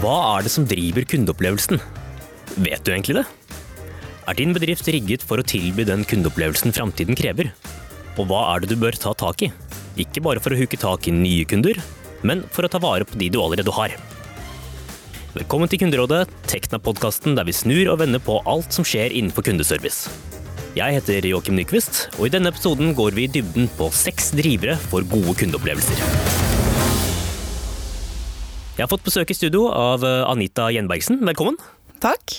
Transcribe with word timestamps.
Hva 0.00 0.38
er 0.38 0.46
det 0.46 0.50
som 0.54 0.64
driver 0.64 1.04
kundeopplevelsen? 1.04 1.76
Vet 2.64 2.86
du 2.86 2.92
egentlig 2.94 3.18
det? 3.18 3.24
Er 4.30 4.36
din 4.38 4.54
bedrift 4.56 4.86
rigget 4.88 5.20
for 5.26 5.42
å 5.42 5.44
tilby 5.44 5.84
den 5.84 6.06
kundeopplevelsen 6.08 6.72
framtiden 6.72 7.18
krever? 7.18 7.50
Og 8.16 8.30
hva 8.30 8.46
er 8.54 8.62
det 8.62 8.70
du 8.70 8.80
bør 8.80 8.96
ta 8.96 9.12
tak 9.12 9.44
i? 9.44 9.50
Ikke 10.00 10.22
bare 10.24 10.40
for 10.40 10.56
å 10.56 10.60
huke 10.60 10.78
tak 10.80 11.04
i 11.10 11.12
nye 11.12 11.44
kunder, 11.44 11.76
men 12.24 12.46
for 12.48 12.64
å 12.64 12.70
ta 12.72 12.80
vare 12.80 13.04
på 13.04 13.20
de 13.20 13.28
du 13.28 13.36
allerede 13.42 13.74
har. 13.76 13.92
Velkommen 15.34 15.68
til 15.68 15.82
Kunderådet, 15.84 16.22
Tekna-podkasten 16.48 17.36
der 17.36 17.44
vi 17.44 17.58
snur 17.60 17.92
og 17.92 18.00
vender 18.00 18.24
på 18.24 18.38
alt 18.48 18.72
som 18.72 18.86
skjer 18.88 19.12
innenfor 19.12 19.44
kundeservice. 19.50 20.08
Jeg 20.78 20.96
heter 20.96 21.28
Joakim 21.28 21.60
Nyquist, 21.60 22.06
og 22.16 22.30
i 22.30 22.32
denne 22.32 22.54
episoden 22.54 22.96
går 22.96 23.12
vi 23.18 23.28
i 23.28 23.34
dybden 23.36 23.68
på 23.76 23.92
seks 23.92 24.32
drivere 24.38 24.80
for 24.88 25.04
gode 25.12 25.36
kundeopplevelser. 25.42 26.49
Jeg 28.80 28.86
har 28.86 28.94
fått 28.94 29.04
besøk 29.04 29.28
i 29.28 29.34
studio 29.36 29.66
av 29.76 30.00
Anita 30.00 30.70
Gjenbergsen. 30.72 31.18
Velkommen. 31.28 31.58
Takk. 32.00 32.38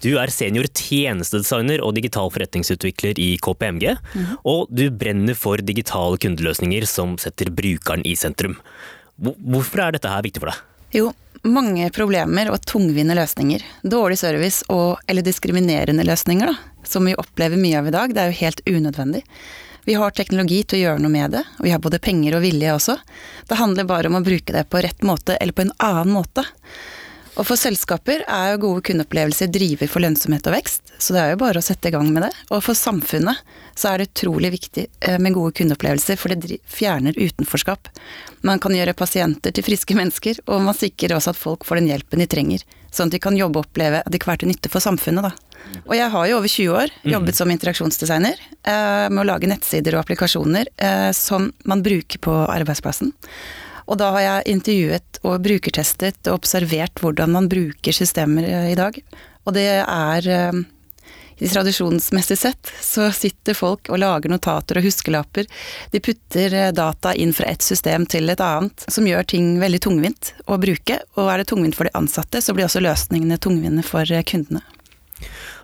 Du 0.00 0.14
er 0.16 0.30
senior 0.32 0.64
tjenestedesigner 0.72 1.82
og 1.84 1.92
digital 1.98 2.30
forretningsutvikler 2.32 3.20
i 3.20 3.34
KPMG. 3.44 3.90
Og 4.48 4.72
du 4.72 4.86
brenner 4.88 5.36
for 5.36 5.60
digitale 5.60 6.16
kundeløsninger 6.24 6.86
som 6.88 7.18
setter 7.20 7.52
brukeren 7.52 8.00
i 8.08 8.14
sentrum. 8.16 8.56
Hvorfor 9.20 9.84
er 9.84 9.98
dette 9.98 10.08
her 10.08 10.24
viktig 10.24 10.40
for 10.40 10.54
deg? 10.54 10.62
Jo, 10.96 11.10
mange 11.44 11.90
problemer 11.92 12.48
og 12.54 12.64
tungvinte 12.64 13.18
løsninger. 13.20 13.68
Dårlig 13.84 14.16
service 14.22 14.64
og 14.72 15.04
eller 15.04 15.26
diskriminerende 15.26 16.08
løsninger, 16.08 16.48
da, 16.48 16.80
som 16.88 17.04
vi 17.04 17.12
opplever 17.20 17.60
mye 17.60 17.84
av 17.84 17.92
i 17.92 17.96
dag. 17.98 18.16
Det 18.16 18.24
er 18.24 18.32
jo 18.32 18.40
helt 18.40 18.64
unødvendig. 18.72 19.20
Vi 19.84 19.94
har 19.94 20.14
teknologi 20.16 20.62
til 20.64 20.78
å 20.78 20.82
gjøre 20.82 21.02
noe 21.04 21.12
med 21.12 21.34
det, 21.36 21.42
og 21.58 21.66
vi 21.66 21.72
har 21.74 21.82
både 21.84 22.00
penger 22.00 22.38
og 22.38 22.44
vilje 22.44 22.72
også. 22.72 22.96
Det 23.48 23.58
handler 23.60 23.88
bare 23.88 24.08
om 24.08 24.16
å 24.16 24.24
bruke 24.24 24.54
det 24.54 24.64
på 24.72 24.80
rett 24.80 25.04
måte, 25.04 25.36
eller 25.36 25.52
på 25.52 25.66
en 25.66 25.74
annen 25.76 26.14
måte. 26.14 26.46
Og 27.34 27.46
for 27.48 27.58
selskaper 27.58 28.22
er 28.30 28.52
jo 28.52 28.60
gode 28.62 28.82
kundeopplevelser 28.86 29.50
driver 29.50 29.90
for 29.90 30.04
lønnsomhet 30.04 30.46
og 30.46 30.54
vekst, 30.54 30.92
så 31.02 31.16
det 31.16 31.22
er 31.22 31.32
jo 31.32 31.40
bare 31.40 31.58
å 31.58 31.64
sette 31.66 31.90
i 31.90 31.94
gang 31.94 32.06
med 32.14 32.22
det. 32.22 32.30
Og 32.54 32.62
for 32.62 32.78
samfunnet 32.78 33.40
så 33.74 33.90
er 33.90 34.00
det 34.00 34.12
utrolig 34.12 34.52
viktig 34.54 34.84
eh, 34.86 35.18
med 35.18 35.34
gode 35.34 35.56
kundeopplevelser, 35.58 36.18
for 36.20 36.30
det 36.30 36.60
fjerner 36.70 37.18
utenforskap. 37.18 37.90
Man 38.46 38.62
kan 38.62 38.76
gjøre 38.76 38.94
pasienter 38.94 39.54
til 39.54 39.66
friske 39.66 39.96
mennesker, 39.98 40.44
og 40.46 40.62
man 40.68 40.78
sikrer 40.78 41.16
også 41.16 41.34
at 41.34 41.40
folk 41.40 41.66
får 41.66 41.82
den 41.82 41.90
hjelpen 41.90 42.22
de 42.22 42.28
trenger. 42.30 42.62
Sånn 42.94 43.10
at 43.10 43.16
de 43.16 43.22
kan 43.26 43.34
jobbe 43.34 43.58
og 43.58 43.66
oppleve 43.66 44.04
at 44.04 44.14
de 44.14 44.22
kan 44.22 44.30
være 44.30 44.44
til 44.44 44.52
nytte 44.52 44.70
for 44.70 44.84
samfunnet, 44.84 45.26
da. 45.26 45.34
Og 45.88 45.96
jeg 45.96 46.12
har 46.12 46.28
jo 46.28 46.38
over 46.38 46.50
20 46.50 46.76
år 46.76 46.94
jobbet 47.08 47.38
som 47.38 47.50
interaksjonsdesigner 47.50 48.38
eh, 48.38 49.06
med 49.10 49.22
å 49.24 49.26
lage 49.26 49.48
nettsider 49.50 49.96
og 49.96 50.04
applikasjoner 50.04 50.70
eh, 50.76 51.10
som 51.16 51.50
man 51.66 51.82
bruker 51.82 52.22
på 52.22 52.34
arbeidsplassen. 52.46 53.10
Og 53.84 53.98
da 54.00 54.10
har 54.16 54.24
jeg 54.24 54.54
intervjuet 54.54 55.20
og 55.24 55.42
brukertestet 55.44 56.30
og 56.30 56.40
observert 56.40 57.02
hvordan 57.02 57.34
man 57.36 57.50
bruker 57.52 57.96
systemer 57.96 58.46
eh, 58.48 58.70
i 58.72 58.78
dag. 58.78 58.96
Og 59.44 59.56
det 59.56 59.68
er 59.82 60.30
i 61.38 61.48
Tradisjonsmessig 61.48 62.36
sett 62.38 62.70
så 62.80 63.08
sitter 63.12 63.56
folk 63.58 63.90
og 63.90 63.98
lager 63.98 64.30
notater 64.30 64.78
og 64.78 64.86
huskelapper. 64.86 65.48
De 65.90 66.00
putter 66.02 66.54
eh, 66.54 66.70
data 66.74 67.14
inn 67.18 67.34
fra 67.34 67.48
et 67.50 67.64
system 67.64 68.06
til 68.10 68.30
et 68.30 68.42
annet, 68.42 68.86
som 68.88 69.06
gjør 69.08 69.26
ting 69.34 69.56
veldig 69.62 69.82
tungvint 69.82 70.32
å 70.46 70.58
bruke. 70.62 71.00
Og 71.18 71.30
er 71.30 71.42
det 71.42 71.48
tungvint 71.50 71.76
for 71.78 71.88
de 71.88 71.94
ansatte, 71.98 72.42
så 72.42 72.54
blir 72.54 72.68
også 72.68 72.84
løsningene 72.84 73.40
tungvinte 73.42 73.86
for 73.86 74.08
kundene. 74.30 74.62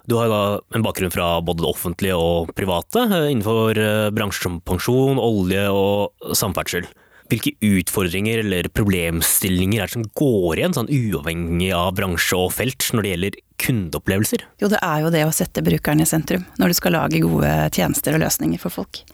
Du 0.09 0.17
har 0.19 0.31
da 0.33 0.43
en 0.75 0.83
bakgrunn 0.83 1.12
fra 1.12 1.37
både 1.45 1.62
det 1.62 1.71
offentlige 1.71 2.17
og 2.19 2.51
private, 2.57 3.05
innenfor 3.31 3.79
bransjer 4.17 4.49
som 4.49 4.57
pensjon, 4.67 5.21
olje 5.23 5.67
og 5.71 6.34
samferdsel. 6.34 6.89
Hvilke 7.31 7.53
utfordringer 7.62 8.42
eller 8.42 8.67
problemstillinger 8.75 9.84
er 9.84 9.86
det 9.86 9.95
som 9.95 10.06
går 10.19 10.59
igjen, 10.59 10.75
sånn 10.75 10.91
uavhengig 10.91 11.70
av 11.77 11.92
bransje 11.95 12.39
og 12.39 12.50
felt, 12.56 12.89
når 12.91 13.06
det 13.06 13.12
gjelder 13.12 13.39
kundeopplevelser? 13.61 14.45
Jo, 14.62 14.70
det 14.72 14.81
er 14.83 15.05
jo 15.05 15.12
det 15.15 15.22
å 15.28 15.34
sette 15.34 15.62
brukeren 15.62 16.03
i 16.03 16.09
sentrum, 16.09 16.43
når 16.59 16.72
du 16.72 16.78
skal 16.81 16.97
lage 16.99 17.22
gode 17.22 17.53
tjenester 17.77 18.16
og 18.16 18.25
løsninger 18.25 18.62
for 18.62 18.81
folk. 18.81 19.05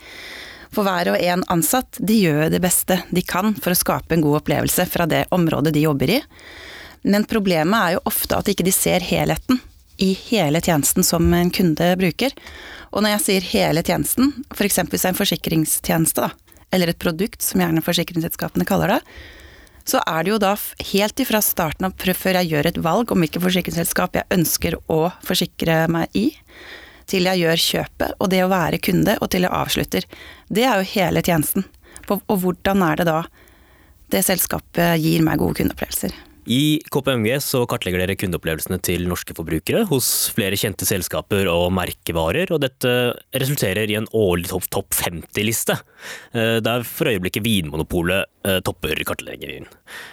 For 0.72 0.86
hver 0.86 1.12
og 1.12 1.20
en 1.20 1.44
ansatt, 1.52 2.00
de 2.00 2.16
gjør 2.22 2.48
det 2.52 2.62
beste 2.64 2.98
de 3.12 3.22
kan 3.24 3.54
for 3.60 3.72
å 3.72 3.78
skape 3.78 4.16
en 4.16 4.24
god 4.24 4.40
opplevelse 4.40 4.88
fra 4.90 5.06
det 5.10 5.26
området 5.34 5.74
de 5.76 5.84
jobber 5.84 6.16
i. 6.16 6.20
Men 7.06 7.28
problemet 7.28 7.76
er 7.76 7.96
jo 7.96 8.06
ofte 8.08 8.40
at 8.40 8.48
ikke 8.50 8.66
de 8.66 8.74
ser 8.74 9.04
helheten 9.04 9.60
i 10.02 10.10
hele 10.26 10.60
tjenesten 10.60 11.04
som 11.06 11.28
en 11.34 11.52
kunde 11.54 11.92
bruker. 12.00 12.34
Og 12.92 13.04
når 13.04 13.16
jeg 13.16 13.24
sier 13.26 13.46
hele 13.52 13.84
tjenesten, 13.86 14.32
f.eks. 14.52 14.80
hvis 14.88 15.04
det 15.04 15.08
er 15.08 15.14
en 15.14 15.20
forsikringstjeneste, 15.20 16.26
da, 16.26 16.45
eller 16.74 16.92
et 16.92 17.00
produkt, 17.02 17.42
som 17.42 17.62
gjerne 17.62 17.84
forsikringsselskapene 17.84 18.66
kaller 18.68 18.96
det, 18.96 19.00
så 19.86 20.00
er 20.02 20.24
det 20.24 20.32
jo 20.32 20.40
da 20.42 20.56
helt 20.90 21.20
ifra 21.22 21.38
starten 21.44 21.86
av 21.86 21.94
før 22.18 22.40
jeg 22.40 22.50
gjør 22.50 22.68
et 22.72 22.80
valg 22.82 23.12
om 23.14 23.22
hvilket 23.22 23.44
forsikringsselskap 23.44 24.18
jeg 24.18 24.30
ønsker 24.34 24.78
å 24.90 25.00
forsikre 25.24 25.84
meg 25.92 26.18
i, 26.18 26.32
til 27.06 27.28
jeg 27.30 27.44
gjør 27.44 27.62
kjøpet, 27.62 28.16
og 28.18 28.30
det 28.32 28.42
å 28.42 28.50
være 28.50 28.82
kunde, 28.82 29.14
og 29.22 29.30
til 29.30 29.46
jeg 29.46 29.54
avslutter. 29.54 30.06
Det 30.50 30.66
er 30.66 30.80
jo 30.80 30.90
hele 30.96 31.22
tjenesten. 31.22 31.68
Og 32.10 32.34
hvordan 32.42 32.82
er 32.86 32.98
det 32.98 33.06
da 33.06 33.20
det 34.10 34.26
selskapet 34.26 34.98
gir 35.02 35.22
meg 35.26 35.38
gode 35.38 35.60
kundeopplevelser? 35.60 36.25
I 36.46 36.78
KPMG 36.94 37.40
så 37.42 37.64
kartlegger 37.66 38.04
dere 38.04 38.14
kundeopplevelsene 38.18 38.78
til 38.86 39.08
norske 39.10 39.34
forbrukere 39.34 39.82
hos 39.90 40.08
flere 40.34 40.58
kjente 40.58 40.86
selskaper 40.86 41.48
og 41.50 41.72
merkevarer, 41.74 42.52
og 42.54 42.62
dette 42.62 42.92
resulterer 43.34 43.90
i 43.90 43.96
en 43.98 44.06
årlig 44.14 44.52
topp 44.52 44.68
top 44.70 44.94
50-liste, 44.94 45.74
eh, 46.38 46.58
der 46.62 46.86
for 46.86 47.10
øyeblikket 47.10 47.42
Vinmonopolet 47.46 48.30
eh, 48.46 48.60
topper 48.66 49.02
kartleggingen. 49.08 49.66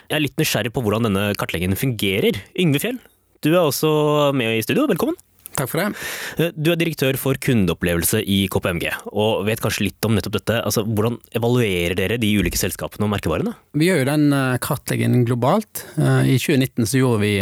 Jeg 0.09 0.17
er 0.17 0.25
litt 0.25 0.41
nysgjerrig 0.41 0.73
på 0.73 0.81
hvordan 0.81 1.05
denne 1.09 1.27
kartleggingen 1.37 1.77
fungerer. 1.77 2.41
Yngve 2.57 2.81
Fjell, 2.81 2.97
du 3.45 3.53
er 3.53 3.61
også 3.61 3.93
med 4.33 4.57
i 4.57 4.65
studio, 4.65 4.87
velkommen. 4.89 5.19
Takk 5.53 5.69
for 5.69 5.81
det. 5.81 6.03
Eh, 6.41 6.51
du 6.57 6.71
er 6.73 6.79
direktør 6.79 7.17
for 7.19 7.37
kundeopplevelse 7.41 8.23
i 8.25 8.43
KPMG, 8.51 8.87
og 9.13 9.45
vet 9.47 9.61
kanskje 9.61 9.87
litt 9.87 10.07
om 10.07 10.15
nettopp 10.17 10.37
dette. 10.39 10.59
Altså, 10.65 10.83
hvordan 10.87 11.19
evaluerer 11.37 11.95
dere 11.97 12.17
de 12.21 12.31
ulike 12.39 12.59
selskapene 12.59 13.05
og 13.05 13.13
merkevarene? 13.13 13.53
Vi 13.77 13.89
gjør 13.89 14.01
jo 14.01 14.09
den 14.09 14.27
eh, 14.33 14.59
kartleggingen 14.63 15.25
globalt. 15.29 15.85
Eh, 15.97 16.33
I 16.33 16.37
2019 16.41 16.89
så 16.89 17.01
gjorde 17.01 17.21
vi 17.23 17.33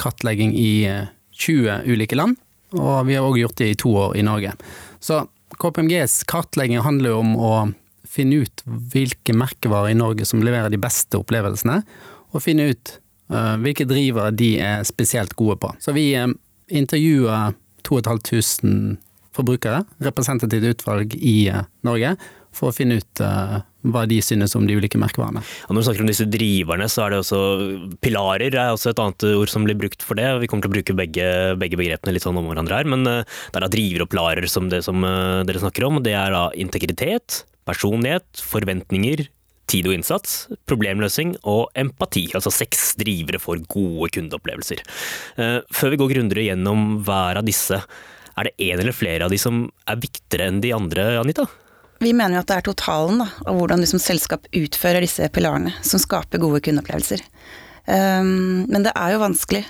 kartlegging 0.00 0.54
i 0.56 0.70
20 1.36 1.88
ulike 1.90 2.18
land, 2.18 2.38
og 2.76 3.08
vi 3.08 3.16
har 3.16 3.26
òg 3.26 3.40
gjort 3.40 3.58
det 3.58 3.72
i 3.72 3.80
to 3.80 3.94
år 4.06 4.14
i 4.20 4.24
Norge. 4.26 4.54
Så 5.02 5.24
KPMGs 5.56 6.22
kartlegging 6.30 6.84
handler 6.84 7.14
jo 7.14 7.22
om 7.24 7.34
å 7.40 7.54
finne 8.06 8.44
ut 8.46 8.62
hvilke 8.66 9.34
merkevarer 9.36 9.92
i 9.92 9.98
Norge 9.98 10.24
som 10.28 10.44
leverer 10.44 10.72
de 10.72 10.80
beste 10.80 11.18
opplevelsene, 11.18 11.80
og 12.32 12.44
finne 12.44 12.70
ut 12.72 12.98
hvilke 13.26 13.82
drivere 13.90 14.30
de 14.38 14.52
er 14.62 14.84
spesielt 14.86 15.32
gode 15.34 15.56
på. 15.58 15.72
Så 15.82 15.90
vi 15.96 16.12
intervjua 16.70 17.52
2500 17.86 19.02
forbrukere, 19.36 19.84
representativt 20.04 20.72
utvalg 20.74 21.16
i 21.18 21.38
eh, 21.52 21.64
Norge, 21.86 22.16
for 22.56 22.70
å 22.70 22.72
finne 22.72 22.96
ut 23.02 23.20
uh, 23.20 23.58
hva 23.92 24.06
de 24.08 24.16
synes 24.24 24.54
om 24.56 24.64
de 24.64 24.78
ulike 24.78 24.96
merkevarene. 24.96 25.42
Og 25.68 25.74
når 25.74 25.82
du 25.82 25.86
snakker 25.90 26.04
om 26.06 26.08
disse 26.08 26.24
driverne, 26.32 26.86
så 26.88 27.02
er 27.04 27.12
det 27.12 27.18
også 27.20 27.40
pilarer 28.00 28.56
er 28.56 28.70
også 28.72 28.94
et 28.94 29.02
annet 29.02 29.26
ord 29.28 29.52
som 29.52 29.66
blir 29.66 29.76
brukt 29.76 30.00
for 30.00 30.16
det. 30.16 30.30
Vi 30.40 30.48
kommer 30.48 30.64
til 30.64 30.72
å 30.72 30.76
bruke 30.78 30.96
begge, 30.96 31.26
begge 31.60 31.76
begrepene 31.76 32.14
litt 32.16 32.24
sånn 32.24 32.40
om 32.40 32.48
hverandre 32.48 32.78
her, 32.80 32.88
men 32.88 33.04
uh, 33.04 33.20
det 33.50 33.60
er 33.60 33.66
da 33.66 33.72
driver 33.74 34.06
og 34.06 34.12
pilarer 34.14 34.48
som 34.48 34.72
det 34.72 34.80
som 34.88 35.04
dere 35.04 35.60
snakker 35.60 35.84
om. 35.84 36.00
Det 36.00 36.16
er 36.16 36.32
da 36.32 36.46
integritet, 36.56 37.42
personlighet, 37.68 38.40
forventninger, 38.40 39.26
tid 39.70 39.88
og 39.90 39.96
innsats, 39.96 40.46
problemløsning 40.68 41.34
og 41.44 41.68
empati. 41.78 42.28
Altså 42.36 42.52
seks 42.54 42.94
drivere 43.00 43.40
for 43.42 43.60
gode 43.72 44.10
kundeopplevelser. 44.16 44.82
Eh, 45.42 45.58
før 45.74 45.94
vi 45.94 46.00
går 46.00 46.14
grundigere 46.14 46.50
gjennom 46.50 47.00
hver 47.06 47.42
av 47.42 47.46
disse, 47.46 47.80
er 48.36 48.48
det 48.48 48.56
en 48.68 48.82
eller 48.82 48.96
flere 48.96 49.26
av 49.26 49.32
de 49.32 49.38
som 49.40 49.64
er 49.88 50.02
viktigere 50.02 50.50
enn 50.50 50.60
de 50.64 50.74
andre, 50.76 51.08
Anita? 51.20 51.46
Vi 51.98 52.12
mener 52.12 52.36
jo 52.36 52.42
at 52.42 52.50
det 52.50 52.58
er 52.58 52.66
totalen 52.66 53.22
da, 53.22 53.30
av 53.48 53.56
hvordan 53.56 53.80
du 53.80 53.88
som 53.88 54.02
selskap 54.02 54.44
utfører 54.52 55.00
disse 55.00 55.28
pilarene, 55.32 55.72
som 55.80 56.00
skaper 56.02 56.42
gode 56.42 56.60
kundeopplevelser. 56.66 57.22
Um, 57.86 58.66
men 58.68 58.84
det 58.84 58.92
er 58.92 59.14
jo 59.14 59.22
vanskelig 59.22 59.62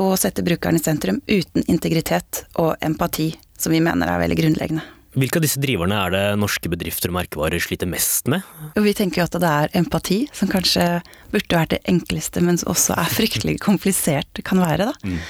å 0.00 0.14
sette 0.18 0.44
brukeren 0.46 0.78
i 0.78 0.82
sentrum 0.82 1.20
uten 1.28 1.66
integritet 1.68 2.46
og 2.60 2.74
empati, 2.84 3.34
som 3.58 3.74
vi 3.74 3.82
mener 3.84 4.08
er 4.08 4.22
veldig 4.24 4.38
grunnleggende. 4.40 4.86
Hvilke 5.14 5.38
av 5.38 5.44
disse 5.46 5.62
driverne 5.62 5.96
er 6.06 6.14
det 6.14 6.22
norske 6.42 6.70
bedrifter 6.70 7.12
og 7.12 7.18
merkevarer 7.20 7.62
sliter 7.62 7.90
mest 7.90 8.28
med? 8.30 8.42
Vi 8.74 8.94
tenker 8.96 9.22
jo 9.22 9.28
at 9.28 9.38
det 9.38 9.50
er 9.50 9.74
empati, 9.78 10.24
som 10.34 10.50
kanskje 10.50 10.86
burde 11.30 11.58
vært 11.58 11.74
det 11.76 11.82
enkleste, 11.90 12.42
men 12.42 12.58
også 12.66 12.96
er 12.98 13.12
fryktelig 13.14 13.60
komplisert 13.68 14.30
det 14.34 14.46
kan 14.46 14.62
være. 14.62 14.90
Da. 14.90 14.94
Mm. 15.06 15.20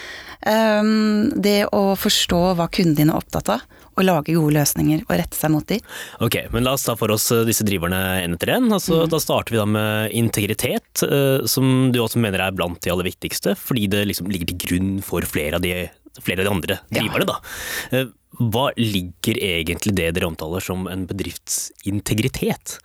Um, 0.45 1.31
det 1.41 1.63
å 1.73 1.95
forstå 1.97 2.41
hva 2.59 2.67
kunden 2.73 2.97
din 2.99 3.13
er 3.13 3.17
opptatt 3.17 3.49
av, 3.55 3.65
og 3.95 4.05
lage 4.05 4.35
gode 4.35 4.57
løsninger 4.57 5.05
og 5.07 5.13
rette 5.17 5.39
seg 5.39 5.53
mot 5.55 5.67
de. 5.69 5.79
Ok, 6.25 6.37
men 6.53 6.67
la 6.67 6.75
oss 6.77 6.85
ta 6.85 6.97
for 6.99 7.13
oss 7.15 7.29
eh, 7.33 7.45
disse 7.47 7.65
driverne 7.65 8.01
en 8.25 8.35
etter 8.35 8.57
en. 8.57 8.67
Altså, 8.75 9.05
mm. 9.05 9.13
Da 9.13 9.21
starter 9.23 9.55
vi 9.55 9.61
da 9.61 9.67
med 9.71 10.17
integritet, 10.17 11.05
uh, 11.07 11.45
som 11.49 11.93
du 11.95 12.01
også 12.03 12.21
mener 12.25 12.43
er 12.45 12.57
blant 12.57 12.81
de 12.85 12.93
aller 12.93 13.09
viktigste, 13.09 13.55
fordi 13.57 13.87
det 13.93 14.07
liksom 14.11 14.33
ligger 14.33 14.51
til 14.51 14.61
grunn 14.67 14.97
for 15.07 15.25
flere 15.29 15.61
av 15.61 15.65
de, 15.65 15.87
flere 16.23 16.45
av 16.45 16.51
de 16.51 16.55
andre 16.55 16.79
driverne. 16.91 17.27
Ja. 17.27 17.35
da. 17.35 18.05
Uh, 18.05 18.13
hva 18.51 18.69
ligger 18.77 19.39
egentlig 19.39 19.95
det 19.95 20.11
dere 20.17 20.27
omtaler 20.27 20.63
som 20.65 20.89
en 20.91 21.07
bedriftsintegritet? 21.07 22.79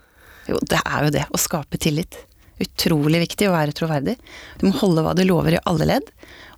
Jo, 0.49 0.59
det 0.61 0.81
er 0.81 1.07
jo 1.07 1.13
det. 1.13 1.25
Å 1.29 1.41
skape 1.41 1.79
tillit. 1.81 2.17
Utrolig 2.59 3.21
viktig 3.23 3.47
å 3.47 3.55
være 3.55 3.73
troverdig. 3.75 4.17
Du 4.59 4.67
må 4.67 4.75
holde 4.81 5.03
hva 5.05 5.15
du 5.15 5.23
lover 5.23 5.55
i 5.55 5.61
alle 5.69 5.87
ledd, 5.87 6.09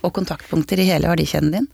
og 0.02 0.14
kontaktpunkter 0.18 0.82
i 0.82 0.88
hele 0.90 1.10
verdikjeden 1.12 1.52
din. 1.54 1.68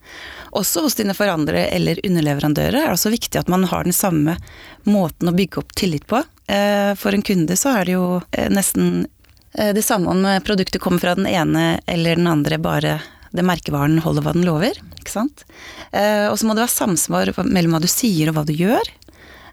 Også 0.57 0.83
hos 0.83 0.97
dine 0.99 1.15
forandrere 1.15 1.69
eller 1.71 2.01
underleverandører 2.03 2.81
er 2.81 2.89
det 2.89 2.97
også 2.97 3.13
viktig 3.13 3.39
at 3.39 3.51
man 3.51 3.63
har 3.71 3.87
den 3.87 3.95
samme 3.95 4.35
måten 4.83 5.31
å 5.31 5.35
bygge 5.35 5.61
opp 5.61 5.71
tillit 5.79 6.07
på. 6.11 6.19
Eh, 6.51 6.91
for 6.99 7.15
en 7.15 7.23
kunde 7.23 7.55
så 7.59 7.77
er 7.79 7.87
det 7.87 7.95
jo 7.95 8.07
eh, 8.31 8.49
nesten 8.51 9.07
eh, 9.53 9.71
det 9.75 9.85
samme 9.87 10.11
om 10.11 10.27
produktet 10.43 10.83
kommer 10.83 11.03
fra 11.03 11.15
den 11.15 11.27
ene 11.27 11.79
eller 11.87 12.19
den 12.19 12.27
andre, 12.27 12.59
bare 12.59 12.97
det 13.35 13.45
merkevaren 13.45 13.99
holder 14.03 14.25
hva 14.25 14.35
den 14.37 14.47
lover. 14.47 14.79
Ikke 14.99 15.13
sant? 15.13 15.43
Og 15.91 16.35
så 16.39 16.47
må 16.47 16.55
det 16.55 16.63
være 16.65 16.73
samsvar 16.73 17.31
mellom 17.47 17.75
hva 17.75 17.83
du 17.83 17.89
sier 17.91 18.31
og 18.31 18.37
hva 18.37 18.43
du 18.47 18.53
gjør. 18.55 18.89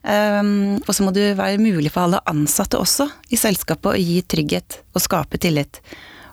og 0.04 0.90
så 0.92 1.06
må 1.06 1.12
det 1.16 1.36
være 1.38 1.62
mulig 1.62 1.92
for 1.94 2.04
alle 2.04 2.22
ansatte 2.30 2.80
også 2.80 3.06
i 3.30 3.38
selskapet 3.40 3.92
å 3.92 4.00
gi 4.00 4.18
trygghet 4.34 4.80
og 4.94 5.04
skape 5.04 5.40
tillit 5.42 5.80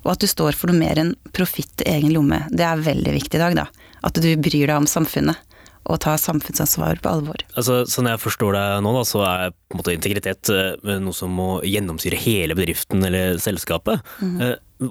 og 0.02 0.16
at 0.16 0.24
du 0.24 0.30
står 0.30 0.58
for 0.58 0.72
noe 0.72 0.82
mer 0.82 1.00
enn 1.02 1.14
profitt 1.36 1.72
til 1.80 1.90
egen 1.92 2.14
lomme. 2.16 2.44
Det 2.50 2.66
er 2.66 2.82
veldig 2.82 3.16
viktig 3.20 3.38
i 3.38 3.44
dag, 3.44 3.58
da. 3.58 3.68
At 4.06 4.18
du 4.18 4.30
bryr 4.42 4.66
deg 4.66 4.78
om 4.80 4.90
samfunnet 4.90 5.48
og 5.90 5.98
tar 6.04 6.20
samfunnsansvar 6.22 7.00
på 7.02 7.10
alvor. 7.10 7.42
Altså, 7.58 7.82
sånn 7.90 8.10
jeg 8.10 8.22
forstår 8.22 8.54
deg 8.54 8.84
nå, 8.86 8.92
da, 8.94 9.02
så 9.08 9.24
er 9.26 9.54
på 9.54 9.76
en 9.76 9.82
måte 9.82 9.96
integritet 9.96 10.52
eh, 10.54 11.00
noe 11.02 11.16
som 11.18 11.34
må 11.34 11.50
gjennomsyre 11.66 12.20
hele 12.22 12.58
bedriften 12.58 13.02
eller 13.08 13.42
selskapet. 13.42 14.04
Mm. 14.22 14.38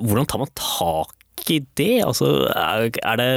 Hvordan 0.00 0.30
tar 0.30 0.42
man 0.42 0.52
tak 0.58 1.14
i 1.48 1.60
det? 1.78 2.02
Altså, 2.04 2.48
det, 3.16 3.28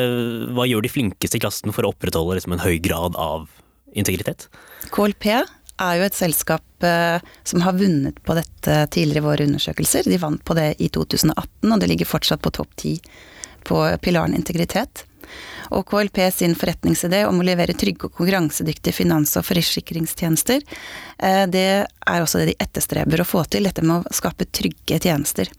hva 0.56 0.68
gjør 0.68 0.84
de 0.84 0.92
flinkeste 0.92 1.40
i 1.40 1.44
klassen 1.44 1.76
for 1.76 1.88
å 1.88 1.94
opprettholde 1.94 2.40
liksom, 2.40 2.58
en 2.58 2.66
høy 2.66 2.78
grad 2.84 3.16
av 3.20 3.48
integritet? 3.96 4.50
KLP 4.94 5.30
er 5.34 5.96
jo 5.98 6.06
et 6.06 6.18
selskap 6.18 6.86
eh, 6.86 7.24
som 7.48 7.64
har 7.66 7.78
vunnet 7.78 8.20
på 8.26 8.36
dette 8.38 8.76
tidligere 8.94 9.24
i 9.24 9.28
våre 9.28 9.48
undersøkelser. 9.48 10.10
De 10.10 10.20
vant 10.22 10.44
på 10.44 10.58
det 10.58 10.74
i 10.84 10.90
2018, 10.94 11.72
og 11.72 11.80
det 11.80 11.90
ligger 11.90 12.10
fortsatt 12.10 12.44
på 12.44 12.54
topp 12.54 12.76
ti 12.84 12.98
på 13.64 13.80
pilaren 14.04 14.36
integritet. 14.36 15.06
Og 15.74 15.88
KLP 15.88 16.20
sin 16.36 16.54
forretningsidé 16.60 17.24
om 17.26 17.40
å 17.40 17.46
levere 17.48 17.76
trygge 17.78 18.10
og 18.10 18.18
konkurransedyktige 18.18 18.96
finans- 18.96 19.38
og 19.40 19.48
forsikringstjenester, 19.48 20.62
eh, 21.18 21.46
det 21.48 21.68
er 21.88 22.22
også 22.22 22.44
det 22.44 22.52
de 22.52 22.60
etterstreber 22.60 23.24
å 23.24 23.28
få 23.28 23.46
til, 23.48 23.64
dette 23.64 23.86
med 23.86 24.04
å 24.04 24.14
skape 24.14 24.50
trygge 24.52 25.00
tjenester. 25.00 25.50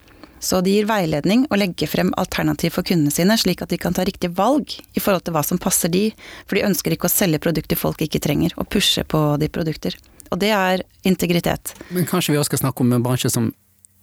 Så 0.44 0.60
de 0.64 0.74
gir 0.76 0.88
veiledning 0.88 1.46
og 1.48 1.56
legger 1.62 1.88
frem 1.88 2.12
alternativ 2.20 2.74
for 2.76 2.86
kundene 2.86 3.12
sine, 3.14 3.36
slik 3.40 3.64
at 3.64 3.72
de 3.72 3.80
kan 3.80 3.96
ta 3.96 4.04
riktig 4.04 4.34
valg 4.36 4.76
i 4.92 5.00
forhold 5.00 5.24
til 5.24 5.36
hva 5.36 5.44
som 5.46 5.60
passer 5.62 5.92
de, 5.92 6.10
for 6.44 6.58
de 6.58 6.66
ønsker 6.68 6.92
ikke 6.92 7.08
å 7.08 7.14
selge 7.14 7.40
produkter 7.46 7.80
folk 7.80 8.04
ikke 8.04 8.20
trenger, 8.24 8.52
og 8.60 8.68
pushe 8.68 9.06
på 9.08 9.22
de 9.40 9.48
produkter. 9.48 9.96
Og 10.28 10.40
det 10.42 10.52
er 10.52 10.84
integritet. 11.08 11.72
Men 11.94 12.08
kanskje 12.10 12.34
vi 12.34 12.40
også 12.40 12.52
skal 12.52 12.66
snakke 12.66 12.84
om 12.84 12.92
en 12.92 13.04
bransje 13.04 13.32
som 13.32 13.50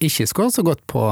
ikke 0.02 0.26
skårer 0.30 0.54
så 0.56 0.66
godt 0.66 0.82
på 0.90 1.06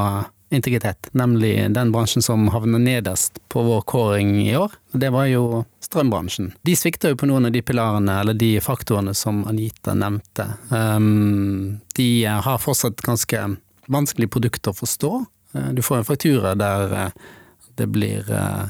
integritet, 0.50 1.12
nemlig 1.14 1.54
den 1.76 1.92
bransjen 1.94 2.26
som 2.26 2.48
havner 2.50 2.82
nederst 2.82 3.38
på 3.54 3.62
vår 3.68 3.82
kåring 3.82 4.34
i 4.42 4.56
år. 4.58 4.74
Det 4.98 5.12
var 5.14 5.28
jo 5.30 5.64
strømbransjen. 5.86 6.56
De 6.66 6.74
svikter 6.78 7.14
jo 7.14 7.20
på 7.22 7.30
noen 7.30 7.46
av 7.50 7.54
de 7.54 7.62
pilarene, 7.62 8.16
eller 8.24 8.38
de 8.38 8.56
faktorene 8.64 9.14
som 9.14 9.44
Anita 9.50 9.94
nevnte. 9.94 10.48
Um, 10.74 11.80
de 11.94 12.10
har 12.26 12.62
fortsatt 12.64 13.06
ganske 13.06 13.44
vanskelig 13.92 14.30
produkt 14.32 14.70
å 14.70 14.76
forstå. 14.76 15.14
Eh, 15.54 15.70
du 15.78 15.82
får 15.86 15.98
en 16.02 16.08
faktura 16.08 16.56
der 16.56 16.96
eh, 16.98 17.12
det 17.80 17.88
blir 17.94 18.32
eh, 18.32 18.66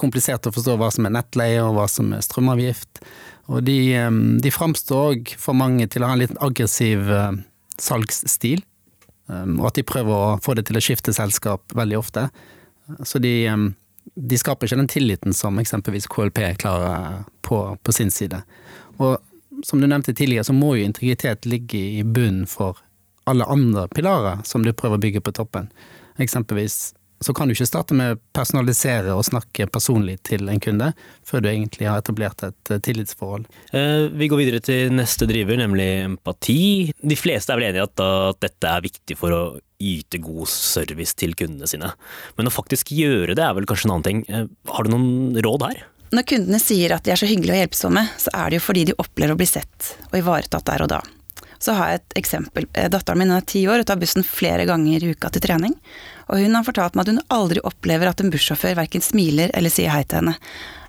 komplisert 0.00 0.46
å 0.46 0.54
forstå 0.54 0.76
hva 0.80 0.90
som 0.94 1.06
er 1.06 1.14
nettleie 1.14 1.62
og 1.64 1.76
hva 1.78 1.86
som 1.90 2.12
er 2.16 2.24
strømavgift. 2.24 3.02
Og 3.50 3.64
de, 3.66 3.78
de 4.42 4.52
framstår 4.54 5.14
òg 5.14 5.32
for 5.40 5.58
mange 5.58 5.88
til 5.90 6.04
å 6.04 6.10
ha 6.10 6.14
en 6.14 6.22
litt 6.22 6.36
aggressiv 6.38 7.08
salgsstil. 7.82 8.60
Og 9.26 9.64
at 9.66 9.80
de 9.80 9.82
prøver 9.86 10.12
å 10.14 10.36
få 10.42 10.54
det 10.54 10.68
til 10.68 10.78
å 10.78 10.82
skifte 10.84 11.14
selskap 11.16 11.74
veldig 11.74 11.98
ofte. 11.98 12.28
Så 13.02 13.18
de, 13.18 13.48
de 14.14 14.38
skaper 14.38 14.68
ikke 14.68 14.78
den 14.78 14.92
tilliten 14.92 15.34
som 15.34 15.58
eksempelvis 15.58 16.06
KLP 16.12 16.38
klarer 16.62 17.24
på, 17.42 17.58
på 17.82 17.96
sin 17.96 18.14
side. 18.14 18.38
Og 19.02 19.18
som 19.66 19.82
du 19.82 19.88
nevnte 19.90 20.14
tidligere, 20.14 20.46
så 20.46 20.54
må 20.54 20.76
jo 20.76 20.86
integritet 20.86 21.48
ligge 21.50 21.80
i 21.98 22.04
bunnen 22.06 22.46
for 22.46 22.78
alle 23.28 23.46
andre 23.48 23.88
pilarer 23.92 24.44
som 24.48 24.64
du 24.64 24.72
prøver 24.72 24.98
å 24.98 25.02
bygge 25.02 25.24
på 25.24 25.34
toppen. 25.36 25.68
Eksempelvis 26.20 26.92
så 27.20 27.34
kan 27.36 27.48
du 27.48 27.52
ikke 27.52 27.68
starte 27.68 27.96
med 27.96 28.14
å 28.14 28.18
personalisere 28.32 29.12
og 29.12 29.26
snakke 29.28 29.66
personlig 29.68 30.16
til 30.24 30.48
en 30.48 30.60
kunde, 30.62 30.88
før 31.28 31.42
du 31.44 31.50
egentlig 31.50 31.88
har 31.88 32.00
etablert 32.00 32.40
et 32.46 32.72
eh, 32.72 32.80
tillitsforhold. 32.80 33.44
Eh, 33.76 34.06
vi 34.16 34.28
går 34.32 34.40
videre 34.40 34.62
til 34.64 34.94
neste 34.96 35.28
driver, 35.28 35.60
nemlig 35.60 35.88
empati. 36.06 36.62
De 36.96 37.18
fleste 37.20 37.52
er 37.52 37.60
vel 37.60 37.68
enige 37.68 37.84
i 37.84 37.88
at, 37.90 38.04
at 38.32 38.40
dette 38.46 38.72
er 38.72 38.86
viktig 38.88 39.18
for 39.20 39.36
å 39.36 39.42
yte 39.80 40.20
god 40.24 40.48
service 40.52 41.12
til 41.20 41.36
kundene 41.36 41.68
sine. 41.68 41.92
Men 42.40 42.48
å 42.48 42.54
faktisk 42.54 42.94
gjøre 42.96 43.36
det 43.36 43.44
er 43.44 43.56
vel 43.56 43.68
kanskje 43.68 43.90
en 43.90 43.96
annen 43.98 44.08
ting. 44.08 44.24
Eh, 44.32 44.48
har 44.72 44.88
du 44.88 44.94
noen 44.96 45.36
råd 45.44 45.68
her? 45.68 45.86
Når 46.16 46.26
kundene 46.26 46.58
sier 46.58 46.96
at 46.96 47.04
de 47.04 47.12
er 47.12 47.20
så 47.20 47.28
hyggelige 47.28 47.58
og 47.58 47.64
hjelpsomme, 47.66 48.08
så 48.18 48.32
er 48.32 48.48
det 48.48 48.62
jo 48.62 48.68
fordi 48.70 48.88
de 48.88 48.96
opplever 48.98 49.36
å 49.36 49.38
bli 49.38 49.46
sett 49.46 49.92
og 50.08 50.22
ivaretatt 50.24 50.72
der 50.72 50.88
og 50.88 50.94
da. 50.96 51.04
Så 51.60 51.76
har 51.76 51.90
jeg 51.90 52.00
et 52.00 52.18
eksempel. 52.22 52.66
Eh, 52.72 52.88
datteren 52.92 53.20
min 53.20 53.32
er 53.36 53.44
ti 53.44 53.66
år 53.68 53.82
og 53.82 53.88
tar 53.90 54.00
bussen 54.00 54.24
flere 54.26 54.66
ganger 54.68 55.04
i 55.04 55.14
uka 55.14 55.30
til 55.32 55.44
trening. 55.44 55.76
Og 56.32 56.40
hun 56.40 56.56
har 56.56 56.66
fortalt 56.66 56.96
meg 56.96 57.04
at 57.06 57.14
hun 57.14 57.24
aldri 57.36 57.62
opplever 57.66 58.08
at 58.10 58.22
en 58.22 58.32
bussjåfør 58.32 58.78
verken 58.78 59.04
smiler 59.04 59.52
eller 59.54 59.72
sier 59.72 59.92
hei 59.92 60.04
til 60.04 60.22
henne. 60.22 60.36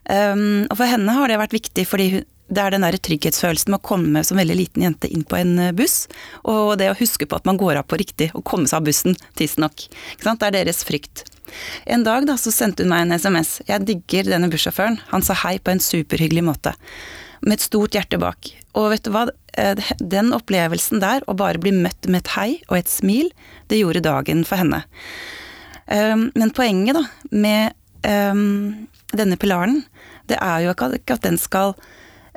Um, 0.02 0.66
og 0.66 0.80
for 0.80 0.90
henne 0.90 1.14
har 1.14 1.30
det 1.30 1.38
vært 1.38 1.54
viktig 1.54 1.84
fordi 1.86 2.08
hun, 2.16 2.24
det 2.52 2.60
er 2.60 2.74
den 2.74 2.84
der 2.84 2.98
trygghetsfølelsen 3.00 3.72
med 3.72 3.80
å 3.80 3.86
komme 3.86 4.24
som 4.28 4.40
veldig 4.40 4.58
liten 4.60 4.84
jente 4.84 5.08
inn 5.08 5.24
på 5.24 5.38
en 5.40 5.54
eh, 5.62 5.76
buss, 5.76 6.10
og 6.44 6.74
det 6.82 6.90
å 6.92 6.98
huske 7.00 7.28
på 7.30 7.38
at 7.38 7.48
man 7.48 7.60
går 7.60 7.80
av 7.80 7.88
på 7.88 8.00
riktig 8.02 8.28
og 8.36 8.44
komme 8.48 8.68
seg 8.68 8.82
av 8.82 8.90
bussen 8.90 9.16
tidsnok. 9.40 9.86
Det 10.20 10.34
er 10.50 10.58
deres 10.58 10.84
frykt. 10.88 11.24
En 11.86 12.04
dag 12.04 12.28
da, 12.28 12.36
så 12.40 12.52
sendte 12.52 12.84
hun 12.84 12.92
meg 12.92 13.06
en 13.06 13.16
SMS. 13.16 13.60
Jeg 13.70 13.88
digger 13.88 14.28
denne 14.34 14.52
bussjåføren. 14.52 15.00
Han 15.14 15.24
sa 15.24 15.36
hei 15.46 15.58
på 15.60 15.72
en 15.72 15.84
superhyggelig 15.84 16.44
måte 16.48 16.76
med 17.42 17.58
et 17.58 17.64
stort 17.64 17.96
hjerte 17.96 18.20
bak. 18.22 18.52
Og 18.78 18.92
vet 18.94 19.04
du 19.04 19.12
hva, 19.14 19.26
eh, 19.60 19.76
den 20.00 20.32
opplevelsen 20.36 21.02
der, 21.04 21.26
å 21.28 21.36
bare 21.38 21.62
bli 21.62 21.74
møtt 21.76 22.08
med 22.08 22.24
et 22.24 22.34
hei 22.36 22.50
og 22.70 22.80
et 22.80 22.92
smil, 22.92 23.32
det 23.68 23.82
gjorde 23.82 24.04
dagen 24.06 24.46
for 24.48 24.62
henne. 24.62 24.84
Ehm, 25.92 26.30
men 26.36 26.54
poenget 26.56 26.96
da, 26.96 27.06
med 27.32 27.74
ehm, 28.08 28.88
denne 29.12 29.38
pilaren, 29.40 29.82
det 30.32 30.40
er 30.40 30.66
jo 30.66 30.76
ikke 30.76 31.18
at 31.18 31.26
den 31.26 31.40
skal 31.42 31.74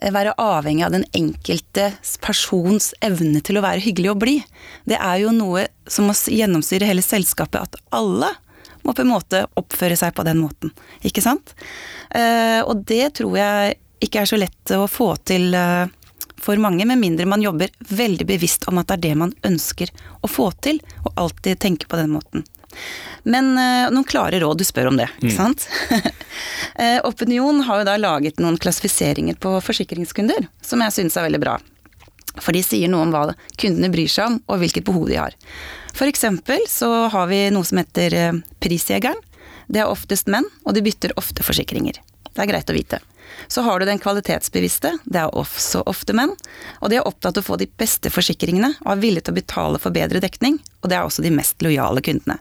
eh, 0.01 0.11
være 0.15 0.35
avhengig 0.41 0.87
av 0.87 0.95
den 0.97 1.07
enkelte 1.15 1.93
persons 2.25 2.93
evne 3.05 3.43
til 3.45 3.61
å 3.61 3.65
være 3.65 3.85
hyggelig 3.85 4.15
og 4.15 4.23
blid. 4.25 4.57
Det 4.91 4.99
er 4.99 5.23
jo 5.23 5.35
noe 5.35 5.69
som 5.87 6.09
må 6.11 6.17
gjennomsyre 6.17 6.89
hele 6.89 7.05
selskapet, 7.05 7.63
at 7.63 7.95
alle 7.95 8.33
må 8.85 8.93
på 8.93 9.05
en 9.05 9.14
måte 9.14 9.47
oppføre 9.57 9.97
seg 9.97 10.12
på 10.17 10.26
den 10.26 10.43
måten. 10.43 10.75
Ikke 11.07 11.23
sant? 11.25 11.55
Eh, 12.11 12.61
og 12.67 12.83
det 12.88 13.14
tror 13.21 13.38
jeg 13.38 13.79
ikke 14.05 14.25
er 14.25 14.29
så 14.29 14.38
lett 14.41 14.75
å 14.76 14.85
få 14.91 15.14
til 15.25 15.55
eh, 15.57 15.87
for 16.45 16.61
mange, 16.61 16.85
med 16.85 17.01
mindre 17.01 17.27
man 17.29 17.43
jobber 17.43 17.73
veldig 17.89 18.27
bevisst 18.29 18.69
om 18.69 18.81
at 18.81 18.91
det 18.91 18.99
er 18.99 19.05
det 19.09 19.15
man 19.23 19.33
ønsker 19.49 19.93
å 20.21 20.29
få 20.31 20.51
til, 20.65 20.81
og 21.05 21.15
alltid 21.27 21.63
tenker 21.63 21.89
på 21.89 22.01
den 22.01 22.13
måten. 22.13 22.45
Men 23.23 23.53
uh, 23.57 23.93
noen 23.95 24.07
klare 24.09 24.41
råd, 24.43 24.61
du 24.61 24.67
spør 24.67 24.91
om 24.91 24.99
det, 25.01 25.07
ikke 25.23 25.33
mm. 25.33 25.37
sant? 25.39 25.69
uh, 26.81 27.01
Opinion 27.11 27.63
har 27.65 27.81
jo 27.81 27.87
da 27.89 27.95
laget 28.01 28.43
noen 28.43 28.59
klassifiseringer 28.61 29.39
på 29.41 29.57
forsikringskunder, 29.65 30.51
som 30.65 30.85
jeg 30.85 30.97
syns 30.99 31.17
er 31.17 31.29
veldig 31.29 31.41
bra. 31.45 31.57
For 32.43 32.53
de 32.53 32.65
sier 32.67 32.91
noe 32.91 33.07
om 33.07 33.15
hva 33.15 33.29
kundene 33.61 33.93
bryr 33.95 34.11
seg 34.11 34.27
om, 34.27 34.41
og 34.51 34.61
hvilket 34.61 34.87
behov 34.89 35.07
de 35.09 35.21
har. 35.23 35.37
For 35.95 36.11
eksempel 36.11 36.67
så 36.69 37.07
har 37.15 37.31
vi 37.31 37.47
noe 37.55 37.65
som 37.65 37.81
heter 37.81 38.19
uh, 38.19 38.43
Prisjegeren. 38.61 39.23
Det 39.71 39.81
er 39.81 39.89
oftest 39.89 40.29
menn, 40.29 40.45
og 40.67 40.77
de 40.77 40.85
bytter 40.85 41.15
ofte 41.21 41.47
forsikringer. 41.47 42.03
Det 42.35 42.43
er 42.43 42.51
greit 42.51 42.69
å 42.69 42.77
vite. 42.77 43.01
Så 43.49 43.62
har 43.66 43.81
du 43.81 43.87
den 43.88 44.00
kvalitetsbevisste, 44.02 44.95
det 45.04 45.21
er 45.21 45.37
også 45.37 45.85
ofte 45.90 46.16
menn, 46.16 46.33
og 46.81 46.90
de 46.90 46.99
er 47.00 47.09
opptatt 47.09 47.38
av 47.38 47.45
å 47.45 47.49
få 47.52 47.59
de 47.61 47.69
beste 47.81 48.12
forsikringene 48.12 48.73
og 48.85 48.90
er 48.95 49.02
villige 49.02 49.28
til 49.28 49.35
å 49.35 49.40
betale 49.40 49.81
for 49.83 49.95
bedre 49.95 50.23
dekning, 50.25 50.61
og 50.83 50.90
det 50.90 50.99
er 50.99 51.09
også 51.09 51.25
de 51.25 51.35
mest 51.35 51.62
lojale 51.64 52.04
kundene. 52.04 52.38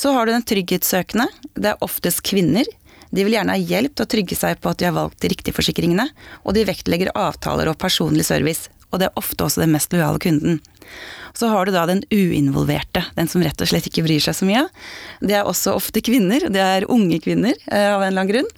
Så 0.00 0.14
har 0.16 0.26
du 0.26 0.32
den 0.32 0.46
trygghetssøkende, 0.48 1.26
det 1.60 1.74
er 1.74 1.84
oftest 1.84 2.22
kvinner. 2.24 2.64
De 3.10 3.24
vil 3.26 3.34
gjerne 3.34 3.56
ha 3.56 3.60
hjelp 3.60 3.96
til 3.96 4.06
å 4.06 4.10
trygge 4.14 4.38
seg 4.38 4.60
på 4.62 4.70
at 4.70 4.80
de 4.80 4.86
har 4.88 4.96
valgt 4.96 5.20
de 5.20 5.28
riktige 5.32 5.56
forsikringene, 5.56 6.06
og 6.44 6.56
de 6.56 6.64
vektlegger 6.68 7.12
avtaler 7.18 7.68
og 7.68 7.76
personlig 7.82 8.24
service, 8.28 8.70
og 8.90 9.00
det 9.00 9.08
er 9.08 9.20
ofte 9.20 9.46
også 9.46 9.64
den 9.64 9.74
mest 9.74 9.92
lojale 9.94 10.20
kunden. 10.22 10.60
Så 11.32 11.48
har 11.48 11.66
du 11.66 11.72
da 11.72 11.84
den 11.86 12.02
uinvolverte, 12.10 13.04
den 13.14 13.28
som 13.30 13.42
rett 13.44 13.60
og 13.62 13.70
slett 13.70 13.86
ikke 13.86 14.02
bryr 14.02 14.22
seg 14.22 14.34
så 14.34 14.48
mye. 14.48 14.64
Det 15.22 15.36
er 15.38 15.46
også 15.46 15.76
ofte 15.78 16.02
kvinner, 16.02 16.48
det 16.50 16.62
er 16.62 16.88
unge 16.90 17.20
kvinner 17.22 17.54
eh, 17.70 17.86
av 17.86 18.02
en 18.02 18.08
eller 18.08 18.24
annen 18.24 18.32
grunn. 18.32 18.50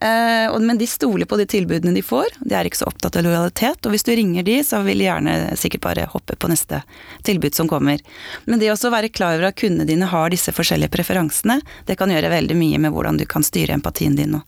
Eh, 0.00 0.56
men 0.64 0.80
de 0.80 0.88
stoler 0.88 1.28
på 1.28 1.36
de 1.36 1.46
tilbudene 1.50 1.94
de 1.94 2.02
får, 2.04 2.38
de 2.40 2.56
er 2.56 2.68
ikke 2.68 2.80
så 2.80 2.88
opptatt 2.88 3.20
av 3.20 3.26
lojalitet. 3.26 3.84
Og 3.84 3.94
hvis 3.94 4.06
du 4.08 4.14
ringer 4.16 4.46
de, 4.46 4.58
så 4.64 4.80
vil 4.86 5.04
de 5.04 5.08
gjerne 5.10 5.36
sikkert 5.60 5.84
bare 5.84 6.08
hoppe 6.14 6.38
på 6.40 6.50
neste 6.50 6.80
tilbud 7.28 7.56
som 7.56 7.68
kommer. 7.70 8.00
Men 8.48 8.62
det 8.62 8.72
å 8.72 8.94
være 8.94 9.12
klar 9.12 9.36
over 9.36 9.50
at 9.50 9.60
kundene 9.60 9.88
dine 9.88 10.08
har 10.08 10.32
disse 10.32 10.54
forskjellige 10.54 10.92
preferansene, 10.96 11.60
det 11.88 11.98
kan 12.00 12.12
gjøre 12.12 12.32
veldig 12.32 12.56
mye 12.58 12.80
med 12.86 12.94
hvordan 12.94 13.20
du 13.20 13.28
kan 13.28 13.44
styre 13.44 13.76
empatien 13.76 14.16
din 14.16 14.40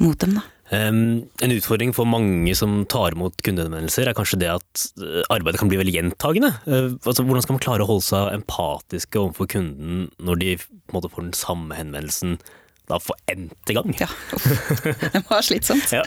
mot 0.00 0.18
dem, 0.18 0.40
da. 0.40 0.48
En 0.70 1.50
utfordring 1.50 1.90
for 1.96 2.06
mange 2.06 2.52
som 2.54 2.84
tar 2.90 3.16
imot 3.16 3.42
kundehenvendelser, 3.42 4.06
er 4.06 4.14
kanskje 4.14 4.38
det 4.44 4.52
at 4.52 4.84
eh, 5.02 5.24
arbeidet 5.32 5.58
kan 5.58 5.70
bli 5.70 5.80
veldig 5.80 5.96
gjentagende. 5.96 6.52
Uh, 6.62 6.94
altså, 7.02 7.24
hvordan 7.26 7.42
skal 7.42 7.56
man 7.56 7.64
klare 7.64 7.86
å 7.86 7.90
holde 7.90 8.06
seg 8.06 8.30
empatiske 8.36 9.18
overfor 9.18 9.50
kunden 9.50 10.06
når 10.22 10.42
de 10.44 10.54
måte, 10.94 11.10
får 11.10 11.26
den 11.26 11.36
samme 11.38 11.74
henvendelsen 11.74 12.38
da 12.90 13.00
for 13.02 13.18
n-te 13.30 13.74
gang? 13.74 13.90
Ja, 13.98 14.10
det 15.16 15.24
var 15.26 15.42
slitsomt. 15.46 15.90
ja. 15.90 16.04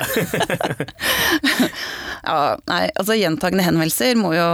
ja, 2.30 2.40
nei, 2.72 2.84
altså 2.96 3.20
gjentagende 3.20 3.68
henvendelser 3.68 4.16
må 4.20 4.32
jo 4.38 4.50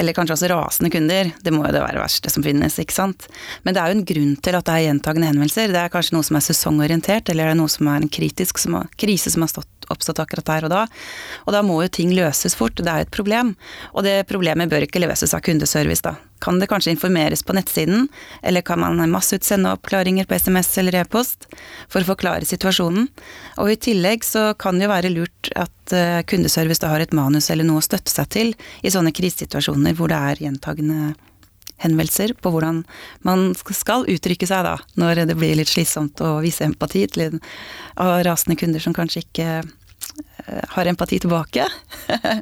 eller 0.00 0.16
kanskje 0.16 0.36
også 0.36 0.48
rasende 0.48 0.90
kunder, 0.92 1.28
det 1.44 1.52
må 1.52 1.66
jo 1.66 1.72
det 1.74 1.82
være 1.84 2.00
verste 2.00 2.32
som 2.32 2.44
finnes, 2.44 2.78
ikke 2.80 2.96
sant. 2.96 3.26
Men 3.66 3.76
det 3.76 3.82
er 3.82 3.92
jo 3.92 3.98
en 3.98 4.06
grunn 4.08 4.32
til 4.40 4.56
at 4.56 4.64
det 4.64 4.76
er 4.76 4.86
gjentagende 4.86 5.28
henvendelser. 5.28 5.74
Det 5.74 5.82
er 5.82 5.92
kanskje 5.92 6.16
noe 6.16 6.26
som 6.26 6.38
er 6.38 6.46
sesongorientert, 6.46 7.28
eller 7.28 7.50
det 7.50 7.54
er 7.54 7.60
noe 7.60 7.72
som 7.72 7.90
er 7.92 8.00
en 8.00 8.08
kritisk 8.08 8.62
som 8.62 8.78
har, 8.78 8.88
krise 9.00 9.32
som 9.34 9.44
har 9.44 9.52
stått, 9.52 9.68
oppstått 9.92 10.22
akkurat 10.22 10.48
der 10.48 10.68
og 10.68 10.72
da. 10.72 10.80
Og 11.44 11.52
da 11.52 11.60
må 11.66 11.76
jo 11.84 11.92
ting 11.92 12.14
løses 12.16 12.56
fort, 12.56 12.80
det 12.80 12.88
er 12.88 13.02
jo 13.02 13.08
et 13.10 13.14
problem. 13.14 13.54
Og 13.92 14.06
det 14.06 14.16
problemet 14.30 14.72
bør 14.72 14.88
ikke 14.88 15.02
løses 15.04 15.36
av 15.36 15.44
kundeservice, 15.44 16.06
da. 16.06 16.16
Kan 16.40 16.56
det 16.56 16.70
kanskje 16.70 16.94
informeres 16.94 17.42
på 17.44 17.52
nettsiden, 17.52 18.06
eller 18.40 18.64
kan 18.64 18.80
man 18.80 19.02
masseutsende 19.12 19.74
oppklaringer 19.76 20.24
på 20.24 20.38
SMS 20.40 20.72
eller 20.80 20.96
e-post 21.02 21.44
for 21.92 22.00
å 22.00 22.08
forklare 22.14 22.48
situasjonen? 22.48 23.10
Og 23.60 23.74
i 23.74 23.76
tillegg 23.90 24.24
så 24.24 24.54
kan 24.56 24.80
det 24.80 24.88
jo 24.88 24.94
være 24.94 25.12
lurt 25.12 25.52
at 25.60 25.74
eh, 25.96 26.20
kundeservice 26.28 26.82
da 26.82 26.92
har 26.92 27.04
et 27.04 27.16
manus 27.16 27.50
eller 27.50 27.66
noe 27.66 27.80
å 27.80 27.84
støtte 27.84 28.12
seg 28.12 28.30
til 28.32 28.54
i 28.82 28.92
sånne 28.92 29.12
krisesituasjoner 29.16 29.96
hvor 29.98 30.12
det 30.12 30.20
er 30.30 30.44
gjentagende 30.46 31.14
henvendelser 31.80 32.34
på 32.36 32.52
hvordan 32.52 32.82
man 33.26 33.50
skal 33.56 34.06
uttrykke 34.10 34.48
seg 34.48 34.66
da, 34.66 34.76
når 35.00 35.24
det 35.30 35.36
blir 35.38 35.56
litt 35.56 35.70
slitsomt 35.70 36.20
å 36.24 36.38
vise 36.44 36.66
empati 36.66 37.06
til 37.08 37.40
rasende 37.96 38.58
kunder 38.60 38.84
som 38.84 38.96
kanskje 38.96 39.24
ikke 39.24 39.48
eh, 39.60 40.64
har 40.76 40.90
empati 40.90 41.20
tilbake. 41.24 41.66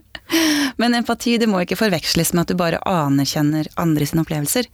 Men 0.81 0.99
empati 0.99 1.39
det 1.41 1.49
må 1.51 1.63
ikke 1.63 1.79
forveksles 1.79 2.35
med 2.35 2.45
at 2.45 2.53
du 2.53 2.59
bare 2.59 2.83
anerkjenner 2.87 3.71
andre 3.81 4.09
sine 4.09 4.27
opplevelser. 4.27 4.69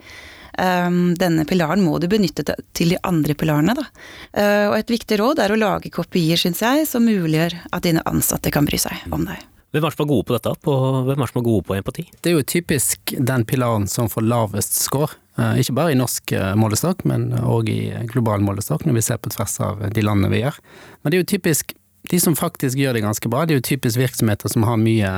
Um, 0.59 1.15
denne 1.19 1.47
pilaren 1.49 1.83
må 1.85 1.99
du 2.03 2.09
benytte 2.11 2.45
til 2.47 2.95
de 2.95 3.01
andre 3.07 3.37
pilarene, 3.39 3.75
da. 3.79 3.89
Uh, 4.37 4.67
og 4.71 4.79
et 4.79 4.93
viktig 4.95 5.19
råd 5.21 5.43
er 5.45 5.55
å 5.55 5.59
lage 5.59 5.93
kopier, 5.95 6.41
syns 6.41 6.63
jeg, 6.65 6.87
som 6.91 7.07
muliggjør 7.07 7.59
at 7.75 7.85
dine 7.87 8.05
ansatte 8.09 8.53
kan 8.55 8.69
bry 8.69 8.81
seg 8.81 9.05
om 9.15 9.27
deg. 9.29 9.43
Hvem 9.75 9.89
er 9.89 9.95
som 9.95 10.05
er 10.05 10.11
gode 10.13 10.27
på 10.29 10.37
dette? 10.37 10.51
På, 10.63 10.75
hvem 11.09 11.23
er 11.25 11.31
som 11.33 11.41
er 11.41 11.47
gode 11.49 11.67
på 11.67 11.75
empati? 11.75 12.07
Det 12.23 12.31
er 12.31 12.37
jo 12.37 12.47
typisk 12.47 13.15
den 13.19 13.43
pilaren 13.51 13.89
som 13.91 14.07
får 14.11 14.27
lavest 14.31 14.79
score. 14.79 15.17
Uh, 15.35 15.57
ikke 15.59 15.75
bare 15.75 15.95
i 15.95 15.99
norsk 15.99 16.37
uh, 16.39 16.53
målestokk, 16.59 17.03
men 17.11 17.33
òg 17.43 17.73
i 17.73 17.81
global 18.13 18.45
målestokk, 18.47 18.87
når 18.87 19.01
vi 19.01 19.07
ser 19.09 19.19
på 19.19 19.35
tvers 19.35 19.57
av 19.67 19.83
de 19.91 20.05
landene 20.07 20.31
vi 20.31 20.45
gjør. 20.45 20.61
Men 21.03 21.11
det 21.11 21.19
er 21.19 21.25
jo 21.25 21.33
typisk 21.35 21.75
de 22.11 22.21
som 22.21 22.37
faktisk 22.37 22.79
gjør 22.79 22.95
det 22.99 23.05
ganske 23.05 23.31
bra, 23.33 23.45
det 23.45 23.57
er 23.57 23.61
jo 23.63 23.69
typisk 23.73 23.99
virksomheter 23.99 24.53
som 24.53 24.67
har 24.69 24.79
mye 24.81 25.13